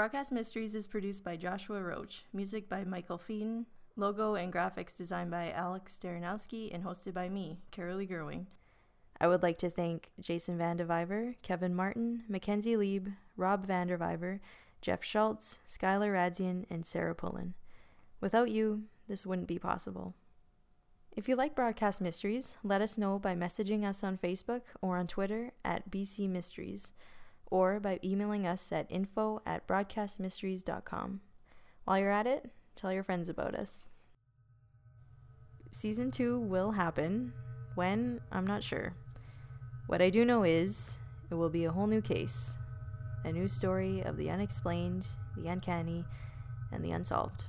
Broadcast 0.00 0.32
Mysteries 0.32 0.74
is 0.74 0.86
produced 0.86 1.22
by 1.24 1.36
Joshua 1.36 1.82
Roach, 1.82 2.24
music 2.32 2.70
by 2.70 2.84
Michael 2.84 3.18
Featon, 3.18 3.66
logo 3.96 4.34
and 4.34 4.50
graphics 4.50 4.96
designed 4.96 5.30
by 5.30 5.50
Alex 5.50 5.98
Staranowski, 6.02 6.74
and 6.74 6.82
hosted 6.84 7.12
by 7.12 7.28
me, 7.28 7.58
Carolee 7.70 8.08
Gerwing. 8.08 8.46
I 9.20 9.28
would 9.28 9.42
like 9.42 9.58
to 9.58 9.68
thank 9.68 10.10
Jason 10.18 10.58
Vandeviver, 10.58 11.34
Kevin 11.42 11.74
Martin, 11.74 12.22
Mackenzie 12.30 12.78
Lieb, 12.78 13.10
Rob 13.36 13.66
Vanderviver, 13.66 14.40
Jeff 14.80 15.04
Schultz, 15.04 15.58
Skylar 15.68 16.14
Radzian, 16.14 16.64
and 16.70 16.86
Sarah 16.86 17.14
Pullen. 17.14 17.52
Without 18.22 18.50
you, 18.50 18.84
this 19.06 19.26
wouldn't 19.26 19.48
be 19.48 19.58
possible. 19.58 20.14
If 21.14 21.28
you 21.28 21.36
like 21.36 21.54
Broadcast 21.54 22.00
Mysteries, 22.00 22.56
let 22.64 22.80
us 22.80 22.96
know 22.96 23.18
by 23.18 23.34
messaging 23.34 23.84
us 23.84 24.02
on 24.02 24.16
Facebook 24.16 24.62
or 24.80 24.96
on 24.96 25.06
Twitter 25.06 25.52
at 25.62 25.90
BC 25.90 26.26
Mysteries 26.26 26.94
or 27.50 27.80
by 27.80 27.98
emailing 28.02 28.46
us 28.46 28.72
at 28.72 28.86
info 28.90 29.42
at 29.44 29.66
broadcastmysteries.com. 29.66 31.20
While 31.84 31.98
you're 31.98 32.10
at 32.10 32.26
it, 32.26 32.50
tell 32.76 32.92
your 32.92 33.02
friends 33.02 33.28
about 33.28 33.54
us. 33.54 33.88
Season 35.72 36.10
2 36.10 36.38
will 36.38 36.72
happen. 36.72 37.32
When? 37.74 38.20
I'm 38.32 38.46
not 38.46 38.62
sure. 38.62 38.94
What 39.86 40.02
I 40.02 40.10
do 40.10 40.24
know 40.24 40.44
is 40.44 40.96
it 41.30 41.34
will 41.34 41.50
be 41.50 41.64
a 41.64 41.72
whole 41.72 41.86
new 41.86 42.00
case, 42.00 42.58
a 43.24 43.32
new 43.32 43.48
story 43.48 44.00
of 44.02 44.16
the 44.16 44.30
unexplained, 44.30 45.06
the 45.36 45.48
uncanny, 45.48 46.04
and 46.72 46.84
the 46.84 46.92
unsolved. 46.92 47.46